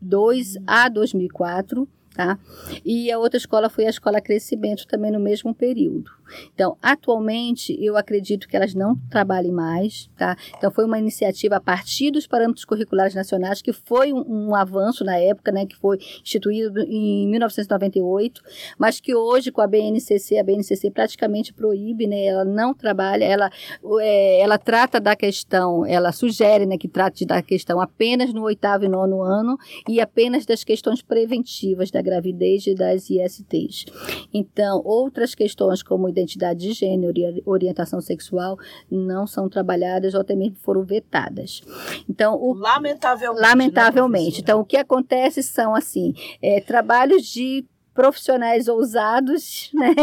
2002 0.01 0.57
a 0.65 0.89
2004. 0.89 1.87
Tá? 2.13 2.37
E 2.83 3.09
a 3.09 3.17
outra 3.17 3.37
escola 3.37 3.69
foi 3.69 3.85
a 3.85 3.89
escola 3.89 4.19
Crescimento, 4.19 4.85
também 4.85 5.11
no 5.11 5.19
mesmo 5.19 5.55
período. 5.55 6.11
Então, 6.53 6.77
atualmente, 6.81 7.77
eu 7.83 7.97
acredito 7.97 8.47
que 8.47 8.55
elas 8.55 8.73
não 8.73 8.95
trabalhem 9.09 9.51
mais, 9.51 10.09
tá? 10.17 10.35
Então, 10.57 10.71
foi 10.71 10.85
uma 10.85 10.99
iniciativa 10.99 11.55
a 11.57 11.61
partir 11.61 12.11
dos 12.11 12.27
parâmetros 12.27 12.65
curriculares 12.65 13.15
nacionais, 13.15 13.61
que 13.61 13.73
foi 13.73 14.13
um, 14.13 14.49
um 14.49 14.55
avanço 14.55 15.03
na 15.03 15.17
época, 15.17 15.51
né, 15.51 15.65
que 15.65 15.75
foi 15.75 15.97
instituído 16.21 16.81
em 16.81 17.27
1998, 17.29 18.41
mas 18.77 18.99
que 18.99 19.15
hoje, 19.15 19.51
com 19.51 19.61
a 19.61 19.67
BNCC, 19.67 20.37
a 20.37 20.43
BNCC 20.43 20.91
praticamente 20.91 21.53
proíbe, 21.53 22.07
né, 22.07 22.25
ela 22.25 22.45
não 22.45 22.73
trabalha, 22.73 23.25
ela, 23.25 23.49
é, 23.99 24.39
ela 24.41 24.57
trata 24.57 24.99
da 24.99 25.15
questão, 25.15 25.85
ela 25.85 26.11
sugere, 26.11 26.65
né, 26.65 26.77
que 26.77 26.87
trate 26.87 27.25
da 27.25 27.41
questão 27.41 27.79
apenas 27.79 28.33
no 28.33 28.43
oitavo 28.43 28.85
e 28.85 28.89
nono 28.89 29.21
ano 29.21 29.57
e 29.87 29.99
apenas 29.99 30.45
das 30.45 30.63
questões 30.63 31.01
preventivas 31.01 31.91
da 31.91 32.01
gravidez 32.01 32.67
e 32.67 32.75
das 32.75 33.09
ISTs. 33.09 33.85
Então, 34.33 34.81
outras 34.83 35.35
questões 35.35 35.83
como 35.83 36.07
identidade 36.21 36.59
de 36.59 36.73
gênero 36.73 37.13
e 37.17 37.43
orientação 37.45 38.01
sexual 38.01 38.57
não 38.89 39.25
são 39.27 39.49
trabalhadas 39.49 40.13
ou 40.13 40.21
até 40.21 40.35
mesmo 40.35 40.55
foram 40.57 40.83
vetadas. 40.83 41.61
Então, 42.09 42.35
o, 42.35 42.53
lamentavelmente. 42.53 43.41
Né, 43.41 43.47
lamentavelmente. 43.47 44.37
Né, 44.37 44.41
então, 44.43 44.59
o 44.59 44.65
que 44.65 44.77
acontece 44.77 45.43
são 45.43 45.75
assim, 45.75 46.13
é, 46.41 46.61
trabalhos 46.61 47.23
de 47.23 47.65
profissionais 47.93 48.67
ousados, 48.67 49.69
né? 49.73 49.93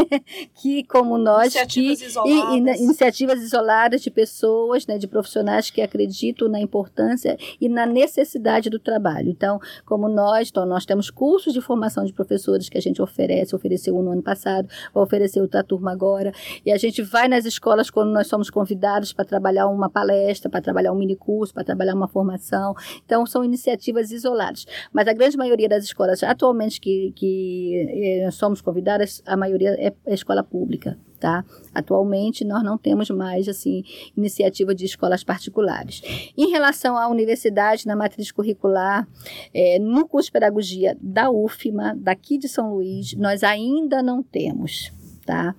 que 0.55 0.85
como 0.85 1.19
nós 1.19 1.55
iniciativas 1.55 1.99
que 1.99 2.07
isoladas. 2.07 2.79
E, 2.79 2.81
e, 2.81 2.85
iniciativas 2.85 3.43
isoladas 3.43 4.03
de 4.03 4.11
pessoas, 4.11 4.87
né, 4.87 4.99
de 4.99 5.07
profissionais 5.07 5.71
que 5.71 5.81
acreditam 5.81 6.49
na 6.49 6.61
importância 6.61 7.37
e 7.61 7.69
na 7.69 7.87
necessidade 7.87 8.71
do 8.71 8.79
trabalho. 8.79 9.29
Então, 9.29 9.61
como 9.85 10.09
nós, 10.09 10.49
então, 10.51 10.67
nós 10.67 10.85
temos 10.85 11.11
cursos 11.11 11.53
de 11.53 11.61
formação 11.61 12.05
de 12.05 12.13
professores 12.13 12.69
que 12.69 12.79
a 12.79 12.81
gente 12.81 13.01
oferece, 13.01 13.55
ofereceu 13.55 13.97
um 13.97 14.03
no 14.03 14.13
ano 14.13 14.23
passado, 14.23 14.69
vai 14.93 15.03
oferecer 15.03 15.41
outra 15.41 15.63
turma 15.65 15.93
agora, 15.93 16.33
e 16.65 16.73
a 16.73 16.77
gente 16.77 17.03
vai 17.03 17.29
nas 17.29 17.45
escolas 17.45 17.91
quando 17.91 18.11
nós 18.11 18.27
somos 18.27 18.51
convidados 18.51 19.13
para 19.13 19.25
trabalhar 19.25 19.67
uma 19.69 19.89
palestra, 19.89 20.51
para 20.51 20.61
trabalhar 20.61 20.93
um 20.93 20.99
mini 20.99 21.17
curso, 21.17 21.55
para 21.55 21.65
trabalhar 21.65 21.95
uma 21.95 22.09
formação. 22.09 22.75
Então, 23.05 23.25
são 23.27 23.45
iniciativas 23.45 24.11
isoladas. 24.11 24.67
Mas 24.93 25.09
a 25.09 25.13
grande 25.13 25.37
maioria 25.37 25.69
das 25.69 25.85
escolas 25.85 26.23
atualmente 26.23 26.81
que, 26.81 27.13
que 27.17 27.78
eh, 27.89 28.31
somos 28.31 28.61
convidadas, 28.61 29.23
a 29.27 29.37
maioria 29.37 29.71
é, 29.79 29.93
é 30.07 30.15
escola 30.15 30.43
pública. 30.43 30.99
Tá? 31.19 31.45
Atualmente 31.75 32.45
nós 32.45 32.63
não 32.63 32.79
temos 32.79 33.11
mais 33.11 33.49
assim 33.49 33.83
iniciativa 34.17 34.73
de 34.73 34.85
escolas 34.85 35.25
particulares. 35.25 36.01
Em 36.37 36.49
relação 36.51 36.97
à 36.97 37.09
universidade 37.09 37.87
na 37.87 37.97
matriz 37.97 38.31
curricular, 38.31 39.05
é, 39.53 39.81
no 39.81 40.07
curso 40.07 40.29
de 40.29 40.33
pedagogia 40.33 40.97
da 41.01 41.29
UFMA, 41.29 41.97
daqui 41.99 42.39
de 42.39 42.49
São 42.49 42.73
Luís, 42.73 43.15
nós 43.15 43.43
ainda 43.43 44.01
não 44.01 44.23
temos 44.23 44.93
tá? 45.29 45.55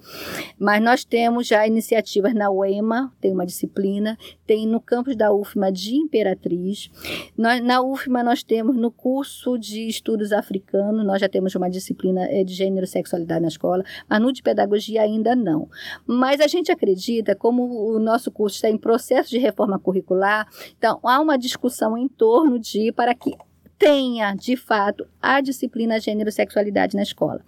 Mas 0.58 0.82
nós 0.82 1.06
temos 1.06 1.46
já 1.46 1.68
iniciativas 1.68 2.34
na 2.34 2.50
UEMA, 2.50 3.14
tem 3.22 3.32
uma 3.32 3.46
disciplina, 3.46 4.18
tem 4.48 4.66
no 4.66 4.82
campus 4.82 5.16
da 5.16 5.32
UFMA 5.32 5.72
de 5.72 5.96
Imperatriz. 5.96 6.90
Nós, 7.38 7.62
na 7.62 7.80
UFMA 7.80 8.24
nós 8.24 8.42
temos 8.42 8.76
no 8.76 8.90
curso 8.90 9.60
de 9.60 9.88
estudos 9.88 10.32
africanos, 10.32 11.06
nós 11.06 11.22
já 11.22 11.30
temos 11.30 11.54
uma 11.54 11.70
disciplina 11.70 12.26
eh, 12.32 12.44
de 12.44 12.52
gênero 12.52 12.84
e 12.84 12.88
sexualidade 12.88 13.42
na 13.42 13.48
escola, 13.48 13.84
mas 14.10 14.20
no 14.20 14.34
de 14.34 14.42
pedagogia 14.42 15.04
ainda 15.04 15.36
não. 15.36 15.70
Mas 16.04 16.42
a 16.42 16.48
gente 16.48 16.72
acredita, 16.72 17.36
como 17.36 17.94
o 17.94 18.00
nosso 18.00 18.32
curso 18.32 18.56
está 18.56 18.70
em 18.72 18.78
processo 18.78 19.30
de 19.30 19.38
reforma 19.38 19.78
curricular, 19.78 20.48
então 20.80 21.00
há 21.04 21.20
uma 21.20 21.38
discussão 21.38 21.96
em 21.96 22.08
torno 22.08 22.58
de 22.58 22.92
para 22.92 23.14
que 23.14 23.36
tenha, 23.80 24.36
de 24.36 24.58
fato, 24.58 25.08
a 25.22 25.40
disciplina 25.40 26.00
gênero 26.00 26.30
e 26.30 26.34
sexualidade 26.34 26.98
na 26.98 27.02
escola. 27.02 27.42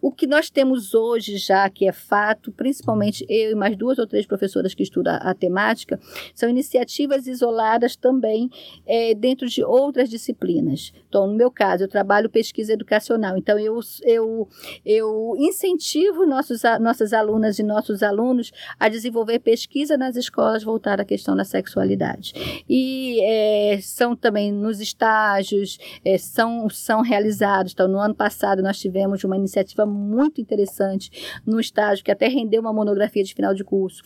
O 0.00 0.12
que 0.12 0.26
nós 0.26 0.50
temos 0.50 0.94
hoje 0.94 1.38
já, 1.38 1.68
que 1.70 1.88
é 1.88 1.92
fato, 1.92 2.52
principalmente 2.52 3.24
eu 3.28 3.52
e 3.52 3.54
mais 3.54 3.76
duas 3.76 3.98
ou 3.98 4.06
três 4.06 4.26
professoras 4.26 4.74
que 4.74 4.82
estudam 4.82 5.18
a, 5.20 5.34
temática, 5.34 5.98
são 6.34 6.50
iniciativas 6.50 7.26
isoladas 7.26 7.96
também 7.96 8.50
é, 8.86 9.14
dentro 9.14 9.48
de 9.48 9.64
outras 9.64 10.10
disciplinas. 10.10 10.92
Então, 11.08 11.26
no 11.26 11.34
meu 11.34 11.50
caso, 11.50 11.84
eu 11.84 11.88
trabalho 11.88 12.28
pesquisa 12.28 12.74
educacional, 12.74 13.36
então 13.38 13.58
eu, 13.58 13.80
eu, 14.02 14.48
eu 14.84 15.34
incentivo 15.38 16.26
nossos, 16.26 16.62
nossas 16.80 17.14
alunas 17.14 17.58
e 17.58 17.62
nossos 17.62 18.02
alunos 18.02 18.52
a 18.78 18.88
desenvolver 18.88 19.38
pesquisa 19.38 19.96
nas 19.96 20.14
escolas 20.16 20.62
voltada 20.62 21.02
à 21.02 21.04
questão 21.06 21.34
da 21.34 21.44
sexualidade. 21.44 22.34
E 22.68 23.18
é, 23.22 23.78
são 23.80 24.14
também 24.14 24.52
nos 24.52 24.80
estágios, 24.80 25.69
é, 26.04 26.16
são, 26.18 26.68
são 26.68 27.02
realizados. 27.02 27.72
Então, 27.72 27.88
no 27.88 27.98
ano 27.98 28.14
passado, 28.14 28.62
nós 28.62 28.78
tivemos 28.78 29.24
uma 29.24 29.36
iniciativa 29.36 29.84
muito 29.86 30.40
interessante 30.40 31.10
no 31.46 31.60
estágio, 31.60 32.04
que 32.04 32.10
até 32.10 32.28
rendeu 32.28 32.60
uma 32.60 32.72
monografia 32.72 33.22
de 33.22 33.34
final 33.34 33.54
de 33.54 33.64
curso, 33.64 34.02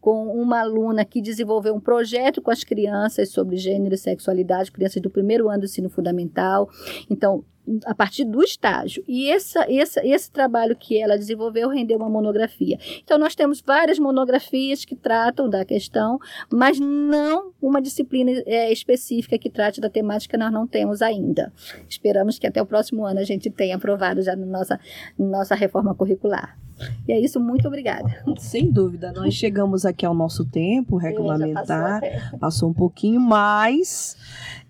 com 0.00 0.28
uma 0.28 0.60
aluna 0.60 1.04
que 1.04 1.20
desenvolveu 1.20 1.74
um 1.74 1.80
projeto 1.80 2.40
com 2.40 2.50
as 2.50 2.64
crianças 2.64 3.30
sobre 3.30 3.56
gênero 3.56 3.94
e 3.94 3.98
sexualidade, 3.98 4.72
crianças 4.72 5.02
do 5.02 5.10
primeiro 5.10 5.48
ano 5.48 5.60
do 5.60 5.64
ensino 5.66 5.88
fundamental. 5.88 6.68
Então, 7.10 7.44
a 7.84 7.94
partir 7.94 8.24
do 8.24 8.42
estágio. 8.42 9.02
E 9.06 9.30
essa, 9.30 9.66
essa, 9.70 10.06
esse 10.06 10.30
trabalho 10.30 10.76
que 10.76 10.98
ela 10.98 11.16
desenvolveu 11.16 11.68
rendeu 11.68 11.96
uma 11.96 12.08
monografia. 12.08 12.78
Então, 13.02 13.18
nós 13.18 13.34
temos 13.34 13.60
várias 13.60 13.98
monografias 13.98 14.84
que 14.84 14.94
tratam 14.94 15.48
da 15.48 15.64
questão, 15.64 16.18
mas 16.50 16.78
não 16.78 17.52
uma 17.60 17.80
disciplina 17.80 18.30
é, 18.46 18.72
específica 18.72 19.38
que 19.38 19.50
trate 19.50 19.80
da 19.80 19.90
temática, 19.90 20.38
nós 20.38 20.52
não 20.52 20.66
temos 20.66 21.02
ainda. 21.02 21.52
Esperamos 21.88 22.38
que 22.38 22.46
até 22.46 22.60
o 22.60 22.66
próximo 22.66 23.04
ano 23.04 23.20
a 23.20 23.24
gente 23.24 23.50
tenha 23.50 23.76
aprovado 23.76 24.22
já 24.22 24.36
na 24.36 24.46
nossa, 24.46 24.80
nossa 25.18 25.54
reforma 25.54 25.94
curricular. 25.94 26.65
E 27.06 27.12
é 27.12 27.20
isso, 27.20 27.40
muito 27.40 27.66
obrigada. 27.66 28.22
Sem 28.38 28.70
dúvida, 28.70 29.12
nós 29.12 29.34
chegamos 29.34 29.84
aqui 29.86 30.04
ao 30.04 30.14
nosso 30.14 30.44
tempo 30.44 30.96
regulamentar, 30.96 32.02
é, 32.02 32.20
passou, 32.20 32.38
passou, 32.38 32.70
um 32.70 32.74
pouquinho, 32.74 33.20
mas 33.20 34.16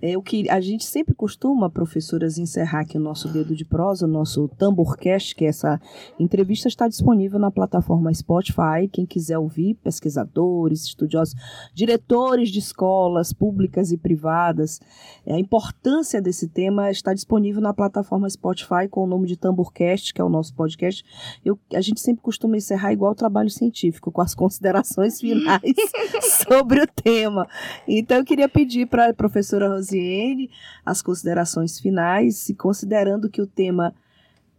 é, 0.00 0.16
o 0.16 0.22
que 0.22 0.48
a 0.50 0.60
gente 0.60 0.84
sempre 0.84 1.14
costuma, 1.14 1.70
professoras, 1.70 2.36
encerrar 2.36 2.80
aqui 2.80 2.98
o 2.98 3.00
nosso 3.00 3.28
dedo 3.28 3.56
de 3.56 3.64
prosa, 3.64 4.04
o 4.04 4.08
nosso 4.08 4.46
Tamborcast, 4.48 5.34
que 5.34 5.44
essa 5.44 5.80
entrevista 6.18 6.68
está 6.68 6.86
disponível 6.86 7.38
na 7.38 7.50
plataforma 7.50 8.12
Spotify. 8.12 8.88
Quem 8.92 9.06
quiser 9.06 9.38
ouvir, 9.38 9.74
pesquisadores, 9.74 10.84
estudiosos, 10.84 11.34
diretores 11.74 12.50
de 12.50 12.58
escolas 12.58 13.32
públicas 13.32 13.90
e 13.90 13.96
privadas, 13.96 14.80
é, 15.24 15.34
a 15.34 15.38
importância 15.38 16.20
desse 16.20 16.48
tema 16.48 16.90
está 16.90 17.14
disponível 17.14 17.62
na 17.62 17.72
plataforma 17.72 18.28
Spotify 18.28 18.88
com 18.90 19.04
o 19.04 19.06
nome 19.06 19.26
de 19.26 19.36
Tamborcast, 19.36 20.12
que 20.12 20.20
é 20.20 20.24
o 20.24 20.28
nosso 20.28 20.54
podcast. 20.54 21.04
Eu, 21.44 21.58
a 21.74 21.80
gente 21.80 21.95
sempre 22.00 22.22
costuma 22.22 22.56
encerrar 22.56 22.92
igual 22.92 23.12
o 23.12 23.16
trabalho 23.16 23.50
científico, 23.50 24.10
com 24.12 24.20
as 24.20 24.34
considerações 24.34 25.20
finais 25.20 25.60
sobre 26.48 26.82
o 26.82 26.86
tema. 26.86 27.48
Então, 27.86 28.18
eu 28.18 28.24
queria 28.24 28.48
pedir 28.48 28.86
para 28.86 29.10
a 29.10 29.14
professora 29.14 29.68
Rosiane 29.68 30.50
as 30.84 31.02
considerações 31.02 31.78
finais, 31.78 32.48
e 32.48 32.54
considerando 32.54 33.30
que 33.30 33.42
o 33.42 33.46
tema 33.46 33.94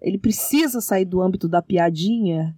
ele 0.02 0.18
precisa 0.18 0.80
sair 0.80 1.06
do 1.06 1.22
âmbito 1.22 1.48
da 1.48 1.62
piadinha. 1.62 2.56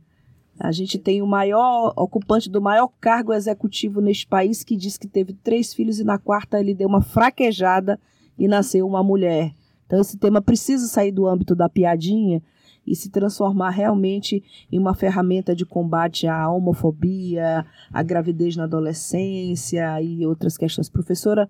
A 0.60 0.72
gente 0.72 0.98
tem 0.98 1.22
o 1.22 1.28
maior 1.28 1.94
ocupante 1.96 2.50
do 2.50 2.62
maior 2.62 2.90
cargo 3.00 3.34
executivo 3.34 4.02
neste 4.02 4.28
país 4.28 4.64
que 4.64 4.76
diz 4.76 4.98
que 4.98 5.08
teve 5.08 5.34
três 5.34 5.74
filhos 5.74 6.00
e 6.00 6.04
na 6.04 6.18
quarta 6.18 6.60
ele 6.60 6.74
deu 6.74 6.88
uma 6.88 7.02
fraquejada 7.02 7.98
e 8.38 8.48
nasceu 8.48 8.86
uma 8.86 9.02
mulher. 9.02 9.54
Então 9.86 10.02
esse 10.02 10.18
tema 10.18 10.42
precisa 10.42 10.86
sair 10.88 11.12
do 11.12 11.26
âmbito 11.26 11.56
da 11.56 11.70
piadinha 11.70 12.44
e 12.86 12.96
se 12.96 13.10
transformar 13.10 13.70
realmente 13.70 14.44
em 14.72 14.80
uma 14.80 14.96
ferramenta 14.96 15.56
de 15.56 15.66
combate 15.66 16.28
à 16.28 16.50
homofobia, 16.50 17.66
à 17.92 18.04
gravidez 18.04 18.56
na 18.56 18.64
adolescência 18.64 20.02
e 20.02 20.26
outras 20.26 20.58
questões. 20.58 20.90
Professora 20.90 21.50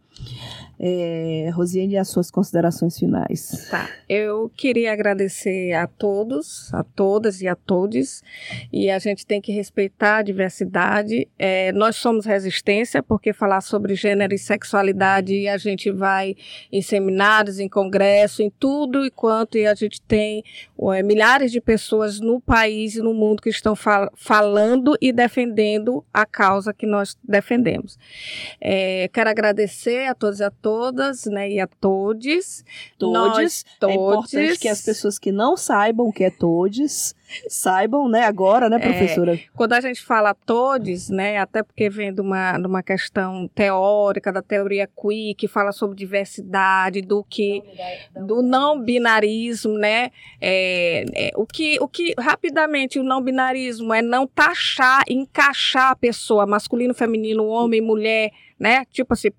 é, 0.79 1.49
Rosiane, 1.53 1.97
as 1.97 2.07
suas 2.07 2.31
considerações 2.31 2.97
finais. 2.97 3.67
Tá. 3.69 3.89
Eu 4.07 4.49
queria 4.55 4.93
agradecer 4.93 5.73
a 5.73 5.87
todos, 5.87 6.73
a 6.73 6.83
todas 6.83 7.41
e 7.41 7.47
a 7.47 7.55
todos, 7.55 8.23
e 8.71 8.89
a 8.89 8.97
gente 8.99 9.25
tem 9.25 9.41
que 9.41 9.51
respeitar 9.51 10.17
a 10.17 10.21
diversidade. 10.23 11.27
É, 11.37 11.71
nós 11.73 11.95
somos 11.97 12.25
resistência, 12.25 13.03
porque 13.03 13.33
falar 13.33 13.61
sobre 13.61 13.95
gênero 13.95 14.33
e 14.33 14.37
sexualidade 14.37 15.47
a 15.47 15.57
gente 15.57 15.91
vai 15.91 16.35
em 16.71 16.81
seminários, 16.81 17.59
em 17.59 17.67
congresso, 17.67 18.41
em 18.41 18.49
tudo 18.49 19.05
e 19.05 19.11
quanto, 19.11 19.57
e 19.57 19.65
a 19.65 19.75
gente 19.75 20.01
tem 20.01 20.43
é, 20.93 21.03
milhares 21.03 21.28
milhares 21.29 21.51
de 21.51 21.61
pessoas 21.61 22.19
no 22.19 22.41
país 22.41 22.95
e 22.95 23.01
no 23.01 23.13
mundo 23.13 23.41
que 23.41 23.49
estão 23.49 23.75
fal 23.75 24.11
falando 24.15 24.97
e 24.99 25.11
defendendo 25.11 26.03
a 26.11 26.25
causa 26.25 26.73
que 26.73 26.87
nós 26.87 27.15
defendemos. 27.23 27.97
É, 28.59 29.07
quero 29.13 29.29
agradecer 29.29 30.07
a 30.07 30.15
todos 30.15 30.39
e 30.39 30.43
a 30.43 30.49
todas, 30.49 31.25
né, 31.25 31.49
e 31.49 31.59
a 31.59 31.67
todes. 31.67 32.65
Todes. 32.97 33.13
Nós, 33.13 33.65
todes. 33.79 33.95
É 33.95 33.99
importante 33.99 34.59
que 34.59 34.67
as 34.67 34.81
pessoas 34.81 35.19
que 35.19 35.31
não 35.31 35.55
saibam 35.55 36.07
o 36.07 36.13
que 36.13 36.23
é 36.23 36.31
todes 36.31 37.15
saibam, 37.47 38.09
né, 38.09 38.23
agora, 38.23 38.69
né, 38.69 38.77
É. 38.77 38.79
professora? 38.79 39.39
Quando 39.55 39.73
a 39.73 39.81
gente 39.81 40.01
fala 40.01 40.33
todes, 40.33 41.09
né, 41.09 41.37
até 41.37 41.63
porque 41.63 41.89
vem 41.89 42.13
de 42.13 42.21
uma, 42.21 42.57
de 42.57 42.67
uma 42.67 42.83
questão 42.83 43.47
teórica, 43.53 44.31
da 44.31 44.41
teoria 44.41 44.87
queer, 44.87 45.35
que 45.35 45.47
fala 45.47 45.71
sobre 45.71 45.95
diversidade, 45.97 47.01
do 47.01 47.23
que 47.23 47.63
do 48.15 48.41
não 48.41 48.79
binarismo, 48.79 49.77
né? 49.77 50.11
É, 50.41 51.05
é, 51.13 51.31
o, 51.35 51.45
que, 51.45 51.77
o 51.79 51.87
que 51.87 52.13
rapidamente 52.17 52.99
o 52.99 53.03
não 53.03 53.21
binarismo 53.21 53.93
é 53.93 54.01
não 54.01 54.25
taxar, 54.27 55.03
encaixar 55.07 55.91
a 55.91 55.95
pessoa, 55.95 56.45
masculino, 56.45 56.93
feminino, 56.93 57.45
homem, 57.45 57.81
mulher, 57.81 58.31
né? 58.59 58.85
Tipo 58.91 59.13
assim, 59.13 59.29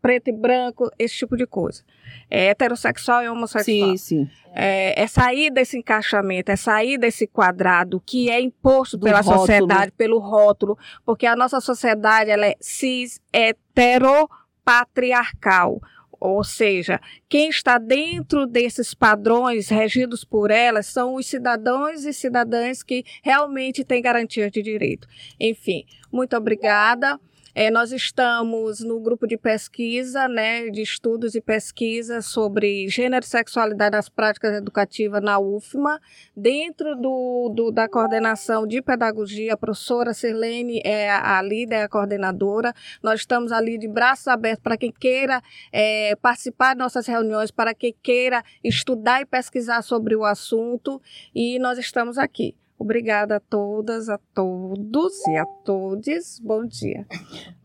preto 0.00 0.28
e 0.28 0.32
branco, 0.32 0.90
esse 0.98 1.16
tipo 1.16 1.36
de 1.36 1.46
coisa. 1.46 1.82
É 2.30 2.46
heterossexual 2.46 3.22
e 3.22 3.28
homossexual 3.28 3.90
Sim, 3.90 3.96
sim. 3.96 4.28
é, 4.54 5.02
é 5.02 5.06
sair 5.06 5.50
desse 5.50 5.76
encaixamento, 5.78 6.50
é 6.50 6.56
sair 6.56 6.98
desse 6.98 7.26
quadrado 7.26 8.02
que 8.04 8.30
é 8.30 8.40
imposto 8.40 8.96
Do 8.96 9.04
pela 9.04 9.20
rótulo. 9.20 9.40
sociedade, 9.40 9.92
pelo 9.92 10.18
rótulo, 10.18 10.78
porque 11.04 11.26
a 11.26 11.36
nossa 11.36 11.60
sociedade 11.60 12.30
ela 12.30 12.46
é 12.46 12.56
cis 12.60 13.20
heteropatriarcal. 13.32 15.80
Ou 16.20 16.42
seja, 16.42 17.00
quem 17.28 17.48
está 17.48 17.78
dentro 17.78 18.44
desses 18.44 18.92
padrões 18.92 19.68
regidos 19.68 20.24
por 20.24 20.50
elas 20.50 20.86
são 20.86 21.14
os 21.14 21.26
cidadãos 21.26 22.04
e 22.04 22.12
cidadãs 22.12 22.82
que 22.82 23.04
realmente 23.22 23.84
têm 23.84 24.02
garantia 24.02 24.50
de 24.50 24.60
direito. 24.60 25.06
Enfim, 25.38 25.84
muito 26.10 26.36
obrigada. 26.36 27.20
É, 27.54 27.70
nós 27.70 27.92
estamos 27.92 28.80
no 28.80 29.00
grupo 29.00 29.26
de 29.26 29.36
pesquisa, 29.36 30.28
né, 30.28 30.68
de 30.70 30.82
estudos 30.82 31.34
e 31.34 31.40
pesquisa 31.40 32.20
sobre 32.22 32.88
gênero 32.88 33.24
e 33.24 33.28
sexualidade 33.28 33.96
nas 33.96 34.08
práticas 34.08 34.54
educativas 34.54 35.22
na 35.22 35.38
UFMA, 35.38 36.00
dentro 36.36 36.94
do, 36.94 37.52
do- 37.54 37.70
da 37.72 37.88
coordenação 37.88 38.66
de 38.66 38.80
pedagogia, 38.82 39.54
a 39.54 39.56
professora 39.56 40.12
Sirlene 40.14 40.80
é 40.84 41.10
a, 41.10 41.40
líder, 41.42 41.76
é 41.76 41.82
a 41.84 41.88
coordenadora. 41.88 42.72
Nós 43.02 43.20
estamos 43.20 43.50
ali 43.50 43.78
de 43.78 43.88
braços 43.88 44.28
abertos 44.28 44.62
para 44.62 44.76
quem 44.76 44.92
queira 44.92 45.42
é, 45.72 46.14
participar 46.16 46.74
de 46.74 46.78
nossas 46.78 47.06
reuniões, 47.06 47.50
para 47.50 47.74
quem 47.74 47.94
queira 48.02 48.42
estudar 48.62 49.20
e 49.22 49.26
pesquisar 49.26 49.82
sobre 49.82 50.14
o 50.14 50.24
assunto, 50.24 51.00
e 51.34 51.58
nós 51.58 51.78
estamos 51.78 52.18
aqui. 52.18 52.54
Obrigada 52.78 53.36
a 53.36 53.40
todas, 53.40 54.08
a 54.08 54.18
todos 54.32 55.26
e 55.26 55.36
a 55.36 55.44
todes. 55.64 56.38
Bom 56.38 56.64
dia. 56.64 57.06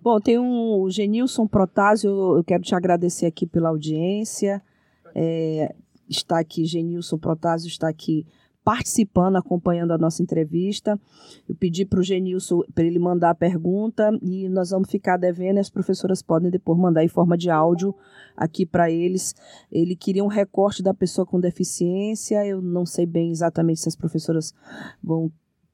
Bom, 0.02 0.20
tem 0.20 0.40
um 0.40 0.90
Genilson 0.90 1.46
Protásio, 1.46 2.10
eu 2.38 2.44
quero 2.44 2.64
te 2.64 2.74
agradecer 2.74 3.28
aqui 3.28 3.46
pela 3.46 3.70
audiência. 3.70 4.62
É, 5.14 5.76
está 6.10 6.40
aqui, 6.40 6.66
Genilson 6.66 7.20
Protásio 7.20 7.68
está 7.68 7.88
aqui 7.88 8.26
participando, 8.64 9.36
acompanhando 9.36 9.92
a 9.92 9.98
nossa 9.98 10.24
entrevista. 10.24 11.00
Eu 11.48 11.56
pedi 11.56 11.86
para 11.86 12.00
o 12.00 12.04
Genilson 12.04 12.62
para 12.74 12.84
ele 12.84 13.00
mandar 13.00 13.32
a 13.32 13.36
pergunta 13.36 14.10
e 14.22 14.48
nós 14.50 14.70
vamos 14.70 14.90
ficar 14.90 15.18
devendo. 15.18 15.60
As 15.60 15.70
professoras 15.70 16.22
podem 16.22 16.50
depois 16.50 16.80
mandar 16.80 17.04
em 17.04 17.08
forma 17.08 17.38
de 17.38 17.50
áudio 17.50 17.94
aqui 18.36 18.66
para 18.66 18.90
eles. 18.90 19.36
Ele 19.72 19.96
queria 19.96 20.24
um 20.24 20.28
recorte 20.28 20.82
da 20.82 20.94
pessoa 20.94 21.26
com 21.26 21.40
deficiência. 21.40 22.46
Eu 22.46 22.62
não 22.62 22.86
sei 22.86 23.06
bem 23.06 23.32
exatamente 23.32 23.82
se 23.82 23.90
as 23.90 23.96
professoras 23.96 24.54
vão 25.04 25.32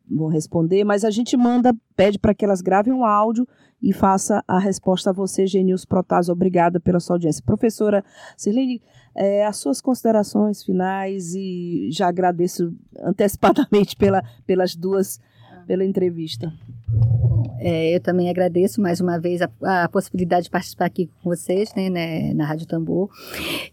vão 0.09 0.27
responder, 0.27 0.83
mas 0.83 1.03
a 1.05 1.09
gente 1.09 1.37
manda, 1.37 1.75
pede 1.95 2.17
para 2.17 2.33
que 2.33 2.43
elas 2.43 2.61
gravem 2.61 2.93
um 2.93 3.05
áudio 3.05 3.47
e 3.81 3.93
faça 3.93 4.43
a 4.47 4.59
resposta 4.59 5.09
a 5.09 5.13
você, 5.13 5.45
Genilson 5.45 5.87
Protásio. 5.87 6.33
Obrigada 6.33 6.79
pela 6.79 6.99
sua 6.99 7.15
audiência. 7.15 7.43
Professora 7.45 8.03
Sirlene, 8.35 8.81
eh, 9.15 9.45
as 9.45 9.57
suas 9.57 9.79
considerações 9.81 10.63
finais 10.63 11.33
e 11.35 11.89
já 11.91 12.07
agradeço 12.07 12.73
antecipadamente 13.01 13.95
pela, 13.95 14.23
pelas 14.45 14.75
duas, 14.75 15.19
pela 15.65 15.85
entrevista. 15.85 16.51
É, 17.61 17.93
eu 17.95 17.99
também 17.99 18.29
agradeço 18.29 18.81
mais 18.81 19.01
uma 19.01 19.19
vez 19.19 19.41
a, 19.41 19.49
a 19.83 19.89
possibilidade 19.89 20.45
de 20.45 20.49
participar 20.49 20.85
aqui 20.85 21.09
com 21.21 21.29
vocês, 21.29 21.73
né, 21.75 21.89
né, 21.89 22.33
na 22.33 22.45
Rádio 22.45 22.65
Tambor. 22.65 23.09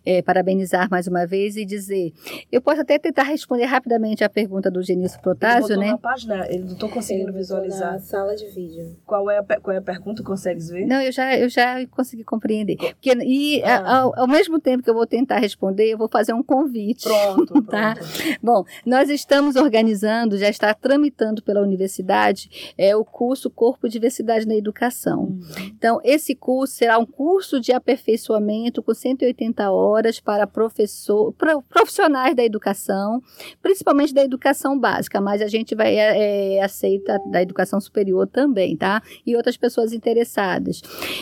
É, 0.04 0.20
parabenizar 0.22 0.88
mais 0.90 1.06
uma 1.06 1.24
vez 1.24 1.56
e 1.56 1.64
dizer, 1.64 2.12
eu 2.50 2.60
posso 2.60 2.80
até 2.80 2.98
tentar 2.98 3.22
responder 3.22 3.64
rapidamente 3.64 4.24
a 4.24 4.28
pergunta 4.28 4.70
do 4.70 4.82
Genilson 4.82 5.20
Protásio, 5.20 5.76
né? 5.78 5.96
página, 5.98 6.46
ele 6.48 6.64
não 6.64 6.72
estou 6.72 6.88
conseguindo 6.88 7.32
Na 7.32 7.98
sala 8.00 8.34
de 8.34 8.46
vídeo. 8.46 8.96
Qual 9.06 9.30
é, 9.30 9.38
a, 9.38 9.44
qual 9.44 9.74
é 9.74 9.78
a 9.78 9.82
pergunta, 9.82 10.22
consegues 10.22 10.68
ver? 10.68 10.84
Não, 10.86 11.00
eu 11.00 11.12
já, 11.12 11.36
eu 11.36 11.48
já 11.48 11.86
consegui 11.86 12.24
compreender. 12.24 12.76
Porque, 12.76 13.12
e 13.24 13.62
a- 13.62 13.98
ao, 14.00 14.18
ao 14.20 14.26
mesmo 14.28 14.58
tempo 14.60 14.82
que 14.82 14.90
eu 14.90 14.94
vou 14.94 15.06
tentar 15.06 15.38
responder, 15.38 15.92
eu 15.92 15.98
vou 15.98 16.08
fazer 16.08 16.32
um 16.32 16.42
convite. 16.42 17.04
Pronto, 17.04 17.62
Tá. 17.66 17.94
Bom, 18.42 18.64
nós 18.84 19.08
estamos 19.10 19.56
organizando, 19.56 20.38
já 20.38 20.48
está 20.48 20.72
tramitando 20.74 21.42
pela 21.42 21.60
universidade, 21.60 22.74
é, 22.78 22.94
o 22.96 23.04
curso 23.06 23.48
Corpo 23.50 23.88
Diversidade 23.88 24.46
na 24.46 24.54
Educação. 24.54 25.38
Então, 25.76 26.00
esse 26.04 26.34
curso 26.34 26.74
será 26.74 26.98
um 26.98 27.06
curso 27.06 27.60
de 27.60 27.72
aperfeiçoamento 27.72 28.82
com 28.82 28.92
180 28.94 29.70
horas 29.70 30.20
para 30.20 30.46
professor, 30.46 31.32
pro- 31.32 31.62
profissionais 31.62 32.34
da 32.34 32.44
educação, 32.44 33.22
principalmente 33.62 34.12
da 34.14 34.24
educação 34.24 34.78
básica, 34.78 35.20
mas 35.20 35.40
a 35.42 35.46
gente 35.46 35.74
vai 35.74 35.94
é, 35.96 36.62
aceita 36.62 37.18
da 37.30 37.42
educação 37.42 37.80
superior 37.80 38.26
também, 38.26 38.76
tá? 38.76 39.02
E 39.24 39.36
outras 39.36 39.56
pessoas 39.56 39.92
interessadas. 39.92 40.80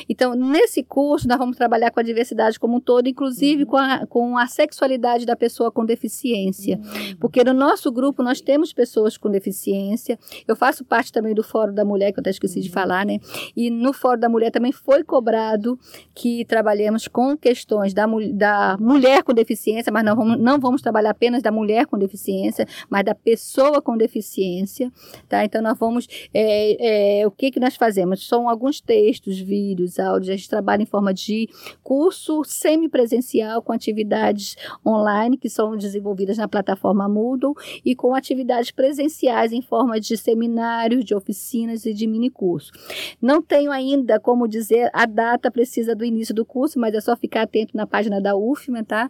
Então, 0.09 0.35
nesse 0.35 0.83
curso, 0.83 1.29
nós 1.29 1.38
vamos 1.38 1.57
trabalhar 1.57 1.90
com 1.90 2.01
a 2.01 2.03
diversidade 2.03 2.59
como 2.59 2.77
um 2.77 2.81
todo, 2.81 3.09
inclusive 3.09 3.66
com 3.66 3.77
a, 3.77 4.07
com 4.07 4.38
a 4.38 4.47
sexualidade 4.47 5.27
da 5.27 5.37
pessoa 5.37 5.70
com 5.70 5.85
deficiência. 5.85 6.81
Porque 7.20 7.42
no 7.44 7.53
nosso 7.53 7.90
grupo 7.92 8.23
nós 8.23 8.40
temos 8.40 8.73
pessoas 8.73 9.16
com 9.16 9.31
deficiência. 9.31 10.18
Eu 10.47 10.57
faço 10.57 10.85
parte 10.85 11.12
também 11.12 11.35
do 11.35 11.42
Fórum 11.42 11.73
da 11.74 11.84
Mulher, 11.84 12.12
que 12.12 12.18
eu 12.18 12.22
até 12.22 12.30
esqueci 12.30 12.60
de 12.60 12.70
falar, 12.70 13.04
né? 13.04 13.18
E 13.56 13.70
no 13.70 13.92
Fórum 13.92 14.20
da 14.20 14.28
Mulher 14.28 14.50
também 14.50 14.72
foi 14.72 15.02
cobrado 15.02 15.78
que 16.14 16.44
trabalhemos 16.44 17.08
com 17.08 17.37
questões 17.37 17.92
da, 17.92 18.06
da 18.32 18.76
mulher 18.78 19.22
com 19.22 19.32
deficiência, 19.32 19.92
mas 19.92 20.04
não 20.04 20.16
vamos, 20.16 20.38
não 20.38 20.58
vamos 20.58 20.82
trabalhar 20.82 21.10
apenas 21.10 21.42
da 21.42 21.50
mulher 21.50 21.87
com 21.87 21.98
deficiência, 21.98 22.66
mas 22.88 23.04
da 23.04 23.14
pessoa 23.14 23.82
com 23.82 23.96
deficiência, 23.96 24.92
tá? 25.28 25.44
Então 25.44 25.60
nós 25.62 25.78
vamos, 25.78 26.06
é, 26.32 27.20
é, 27.20 27.26
o 27.26 27.30
que 27.30 27.50
que 27.50 27.60
nós 27.60 27.76
fazemos? 27.76 28.26
São 28.26 28.48
alguns 28.48 28.80
textos, 28.80 29.38
vídeos, 29.38 29.98
áudios, 29.98 30.30
a 30.30 30.37
gente 30.37 30.48
trabalha 30.48 30.82
em 30.82 30.87
forma 30.87 31.12
de 31.12 31.48
curso 31.82 32.42
semipresencial 32.44 33.62
com 33.62 33.72
atividades 33.72 34.56
online 34.87 35.37
que 35.37 35.48
são 35.48 35.76
desenvolvidas 35.76 36.38
na 36.38 36.48
plataforma 36.48 37.08
Moodle 37.08 37.54
e 37.84 37.94
com 37.94 38.14
atividades 38.14 38.70
presenciais 38.70 39.52
em 39.52 39.62
forma 39.62 39.98
de 40.00 40.16
seminários, 40.16 41.04
de 41.04 41.14
oficinas 41.14 41.63
e 41.72 41.94
de 41.94 42.07
mini 42.07 42.31
curso. 42.31 42.72
Não 43.20 43.40
tenho 43.42 43.70
ainda 43.70 44.20
como 44.20 44.46
dizer 44.46 44.90
a 44.92 45.07
data 45.07 45.50
precisa 45.50 45.94
do 45.94 46.05
início 46.05 46.35
do 46.35 46.44
curso, 46.44 46.79
mas 46.79 46.94
é 46.94 47.00
só 47.00 47.16
ficar 47.16 47.42
atento 47.42 47.77
na 47.77 47.87
página 47.87 48.20
da 48.20 48.37
UFMA, 48.37 48.85
tá? 48.85 49.09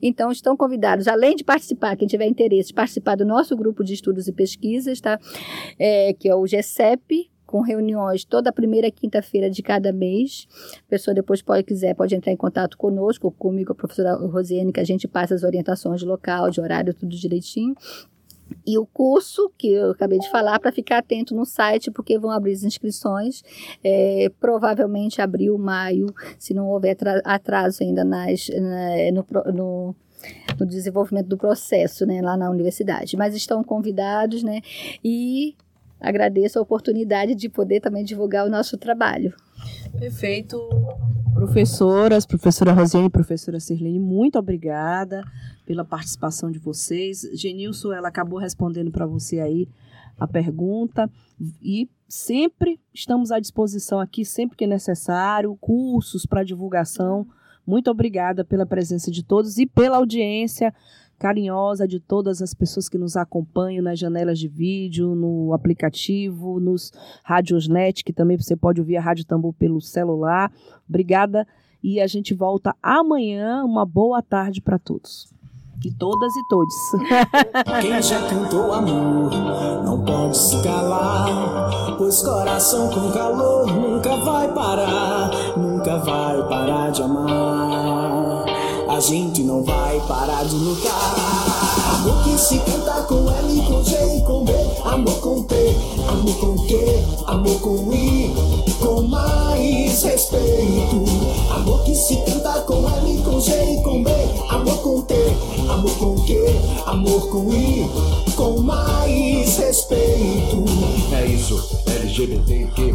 Então 0.00 0.30
estão 0.30 0.56
convidados, 0.56 1.08
além 1.08 1.36
de 1.36 1.44
participar, 1.44 1.96
quem 1.96 2.08
tiver 2.08 2.26
interesse, 2.26 2.68
de 2.68 2.74
participar 2.74 3.16
do 3.16 3.24
nosso 3.24 3.56
grupo 3.56 3.84
de 3.84 3.94
estudos 3.94 4.28
e 4.28 4.32
pesquisas, 4.32 5.00
tá? 5.00 5.18
É, 5.78 6.12
que 6.14 6.28
é 6.28 6.34
o 6.34 6.46
GCEP, 6.46 7.30
com 7.52 7.60
reuniões 7.60 8.24
toda 8.24 8.50
primeira 8.50 8.90
quinta-feira 8.90 9.50
de 9.50 9.62
cada 9.62 9.92
mês. 9.92 10.48
A 10.86 10.88
pessoa 10.88 11.14
depois 11.14 11.42
pode 11.42 11.64
quiser, 11.64 11.94
pode 11.94 12.14
entrar 12.14 12.32
em 12.32 12.36
contato 12.36 12.78
conosco, 12.78 13.30
comigo, 13.30 13.72
a 13.72 13.74
professora 13.74 14.14
Rosiane, 14.14 14.72
que 14.72 14.80
a 14.80 14.84
gente 14.84 15.06
passa 15.06 15.34
as 15.34 15.42
orientações 15.42 16.00
de 16.00 16.06
local, 16.06 16.50
de 16.50 16.62
horário, 16.62 16.94
tudo 16.94 17.14
direitinho. 17.14 17.74
E 18.66 18.78
o 18.78 18.86
curso, 18.86 19.50
que 19.58 19.68
eu 19.72 19.90
acabei 19.92 20.18
de 20.18 20.30
falar, 20.30 20.58
para 20.58 20.72
ficar 20.72 20.98
atento 20.98 21.34
no 21.34 21.44
site, 21.44 21.90
porque 21.90 22.18
vão 22.18 22.30
abrir 22.30 22.52
as 22.52 22.62
inscrições, 22.62 23.42
é, 23.82 24.30
provavelmente 24.40 25.20
abril, 25.20 25.56
maio, 25.58 26.06
se 26.38 26.54
não 26.54 26.68
houver 26.68 26.92
atra- 26.92 27.22
atraso 27.24 27.82
ainda 27.82 28.04
nas, 28.04 28.48
na- 28.48 29.12
no, 29.12 29.52
no, 29.52 29.96
no 30.60 30.66
desenvolvimento 30.66 31.26
do 31.26 31.36
processo, 31.36 32.06
né, 32.06 32.20
lá 32.22 32.36
na 32.36 32.50
universidade. 32.50 33.16
Mas 33.16 33.34
estão 33.34 33.62
convidados, 33.64 34.42
né, 34.42 34.60
e 35.04 35.54
agradeço 36.02 36.58
a 36.58 36.62
oportunidade 36.62 37.34
de 37.34 37.48
poder 37.48 37.80
também 37.80 38.04
divulgar 38.04 38.46
o 38.46 38.50
nosso 38.50 38.76
trabalho. 38.76 39.32
Perfeito. 39.98 40.58
Professoras, 41.32 42.26
professora 42.26 42.72
Rosiane 42.72 43.06
e 43.06 43.10
professora 43.10 43.58
Sirlene, 43.58 43.98
muito 43.98 44.38
obrigada 44.38 45.24
pela 45.64 45.84
participação 45.84 46.50
de 46.50 46.58
vocês. 46.58 47.22
Genilson, 47.34 47.92
ela 47.92 48.08
acabou 48.08 48.38
respondendo 48.38 48.90
para 48.90 49.06
você 49.06 49.40
aí 49.40 49.68
a 50.18 50.28
pergunta 50.28 51.10
e 51.60 51.88
sempre 52.08 52.78
estamos 52.92 53.32
à 53.32 53.40
disposição 53.40 53.98
aqui, 53.98 54.24
sempre 54.24 54.56
que 54.56 54.66
necessário, 54.66 55.56
cursos 55.60 56.26
para 56.26 56.44
divulgação. 56.44 57.26
Muito 57.66 57.90
obrigada 57.90 58.44
pela 58.44 58.66
presença 58.66 59.10
de 59.10 59.22
todos 59.22 59.56
e 59.58 59.66
pela 59.66 59.96
audiência 59.96 60.74
carinhosa 61.22 61.86
de 61.86 62.00
todas 62.00 62.42
as 62.42 62.52
pessoas 62.52 62.88
que 62.88 62.98
nos 62.98 63.16
acompanham 63.16 63.80
nas 63.80 63.96
janelas 63.96 64.40
de 64.40 64.48
vídeo, 64.48 65.14
no 65.14 65.52
aplicativo, 65.52 66.58
nos 66.58 66.92
Radiosnet, 67.22 68.02
que 68.02 68.12
também 68.12 68.36
você 68.36 68.56
pode 68.56 68.80
ouvir 68.80 68.96
a 68.96 69.00
Rádio 69.00 69.24
Tambor 69.24 69.52
pelo 69.52 69.80
celular. 69.80 70.52
Obrigada 70.88 71.46
e 71.80 72.00
a 72.00 72.08
gente 72.08 72.34
volta 72.34 72.74
amanhã. 72.82 73.64
Uma 73.64 73.86
boa 73.86 74.20
tarde 74.20 74.60
para 74.60 74.80
todos. 74.80 75.32
e 75.84 75.92
todas 75.92 76.32
e 76.34 76.48
todos. 76.48 76.74
Quem 77.80 78.02
já 78.02 78.28
cantou 78.28 78.72
amor 78.72 79.30
não 79.84 80.04
pode 80.04 80.36
se 80.36 80.60
calar, 80.60 81.96
pois 81.98 82.20
coração 82.20 82.90
com 82.90 83.12
calor 83.12 83.68
nunca 83.68 84.16
vai 84.16 84.52
parar, 84.52 85.30
nunca 85.56 85.98
vai 85.98 86.48
parar 86.48 86.90
de 86.90 87.00
amar. 87.00 87.41
Gente 89.02 89.42
não 89.42 89.64
vai 89.64 89.98
parar 90.06 90.44
de 90.44 90.54
lutar. 90.54 91.16
Amor 91.96 92.22
que 92.22 92.38
se 92.38 92.56
canta 92.58 93.02
com 93.02 93.28
L, 93.28 93.62
com 93.62 93.82
G 93.82 93.96
e 94.16 94.20
com 94.20 94.44
B. 94.44 94.52
Amor 94.84 95.18
com 95.18 95.42
T, 95.42 95.56
amor 96.08 96.36
com 96.36 96.56
Q, 96.66 96.78
amor 97.26 97.60
com 97.60 97.92
I, 97.92 98.32
com 98.78 99.02
mais 99.02 100.04
respeito. 100.04 101.04
Amor 101.52 101.82
que 101.82 101.96
se 101.96 102.14
canta 102.18 102.60
com 102.60 102.88
L, 102.88 103.22
com 103.24 103.40
G 103.40 103.52
e 103.52 103.82
com 103.82 104.04
B. 104.04 104.10
Amor 104.48 104.78
com 104.78 105.02
T, 105.02 105.14
amor 105.68 105.98
com 105.98 106.14
Q, 106.24 106.38
amor 106.86 107.28
com 107.28 107.52
I, 107.52 107.90
com 108.36 108.60
mais 108.60 109.56
respeito. 109.56 110.64
É 111.12 111.26
isso, 111.26 111.60
LGBTQ+, 111.86 112.94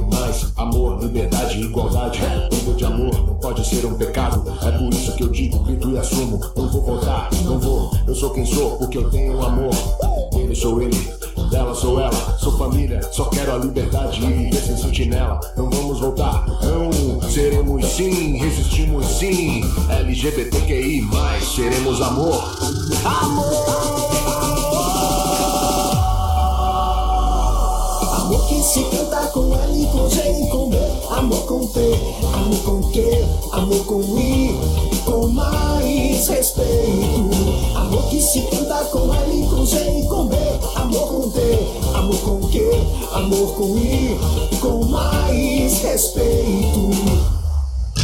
amor, 0.55 1.03
liberdade, 1.03 1.60
igualdade. 1.60 2.22
Tudo 2.49 2.78
de 2.78 2.86
amor 2.86 3.14
não 3.28 3.36
pode 3.36 3.68
ser 3.68 3.86
um 3.86 3.93
pecado. 3.95 4.43
Digo, 5.98 5.98
grito 5.98 5.98
e 5.98 6.00
assumo. 6.00 6.39
Não 6.56 6.70
vou 6.70 6.82
voltar, 6.82 7.30
não 7.43 7.60
vou. 7.60 7.91
Eu 8.06 8.16
sou 8.16 8.30
quem 8.32 8.45
sou, 8.45 8.78
porque 8.78 8.98
eu 8.98 9.10
tenho 9.10 9.41
amor. 9.43 9.74
Ele 10.34 10.56
sou 10.56 10.82
ele, 10.82 11.14
dela 11.50 11.74
sou 11.74 12.00
ela. 12.00 12.38
Sou 12.38 12.58
família, 12.58 13.02
só 13.12 13.26
quero 13.26 13.54
a 13.54 13.58
liberdade 13.58 14.24
e 14.24 14.28
viver 14.28 14.62
sem 14.62 14.78
sentinela. 14.78 15.39
Não 15.56 15.70
vamos 15.70 16.00
voltar, 16.00 16.45
não. 16.64 17.22
Seremos 17.30 17.86
sim, 17.86 18.38
resistimos 18.38 19.06
sim. 19.06 19.64
LGBTQI+, 19.89 21.04
seremos 21.56 22.02
amor. 22.02 22.43
Amor 28.12 28.48
que 28.48 28.62
se 28.62 28.84
canta 28.84 29.28
com 29.28 29.54
L, 29.54 29.88
com 29.88 30.10
G 30.10 30.20
e 30.20 30.50
com 30.50 30.70
B. 30.70 30.78
Amor 31.10 31.45
com 31.45 31.66
T, 31.68 31.80
amor 32.34 32.60
com 32.64 32.91
Q, 32.91 33.02
amor 33.54 33.86
com 33.86 34.02
I, 34.20 34.56
com 35.06 35.28
mais 35.28 35.76
respeito. 36.26 37.30
Amor 37.76 38.09
que 38.09 38.20
se 38.22 38.41
canta 38.41 38.84
com 38.86 39.13
L, 39.13 39.47
com 39.47 39.65
G 39.65 39.78
e 39.78 40.07
com 40.07 40.26
B. 40.26 40.36
Amor 40.76 41.07
com 41.07 41.30
T, 41.30 41.39
amor 41.93 42.20
com 42.22 42.47
Q, 42.47 42.59
amor 43.13 43.53
com 43.55 43.78
I, 43.78 44.18
com 44.59 44.86
mais 44.86 45.82
respeito. 45.84 46.89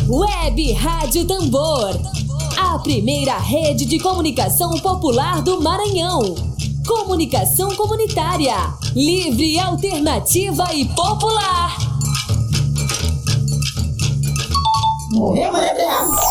Web 0.07 0.74
Rádio 0.74 1.26
Tambor. 1.26 1.99
A 2.57 2.78
primeira 2.80 3.38
rede 3.38 3.86
de 3.86 3.97
comunicação 3.99 4.72
popular 4.80 5.41
do 5.41 5.61
Maranhão. 5.61 6.36
Comunicação 6.86 7.76
comunitária. 7.76 8.55
Livre, 8.93 9.57
alternativa 9.59 10.74
e 10.74 10.86
popular. 10.86 11.78
Morreu, 15.11 15.51
Maria. 15.51 16.22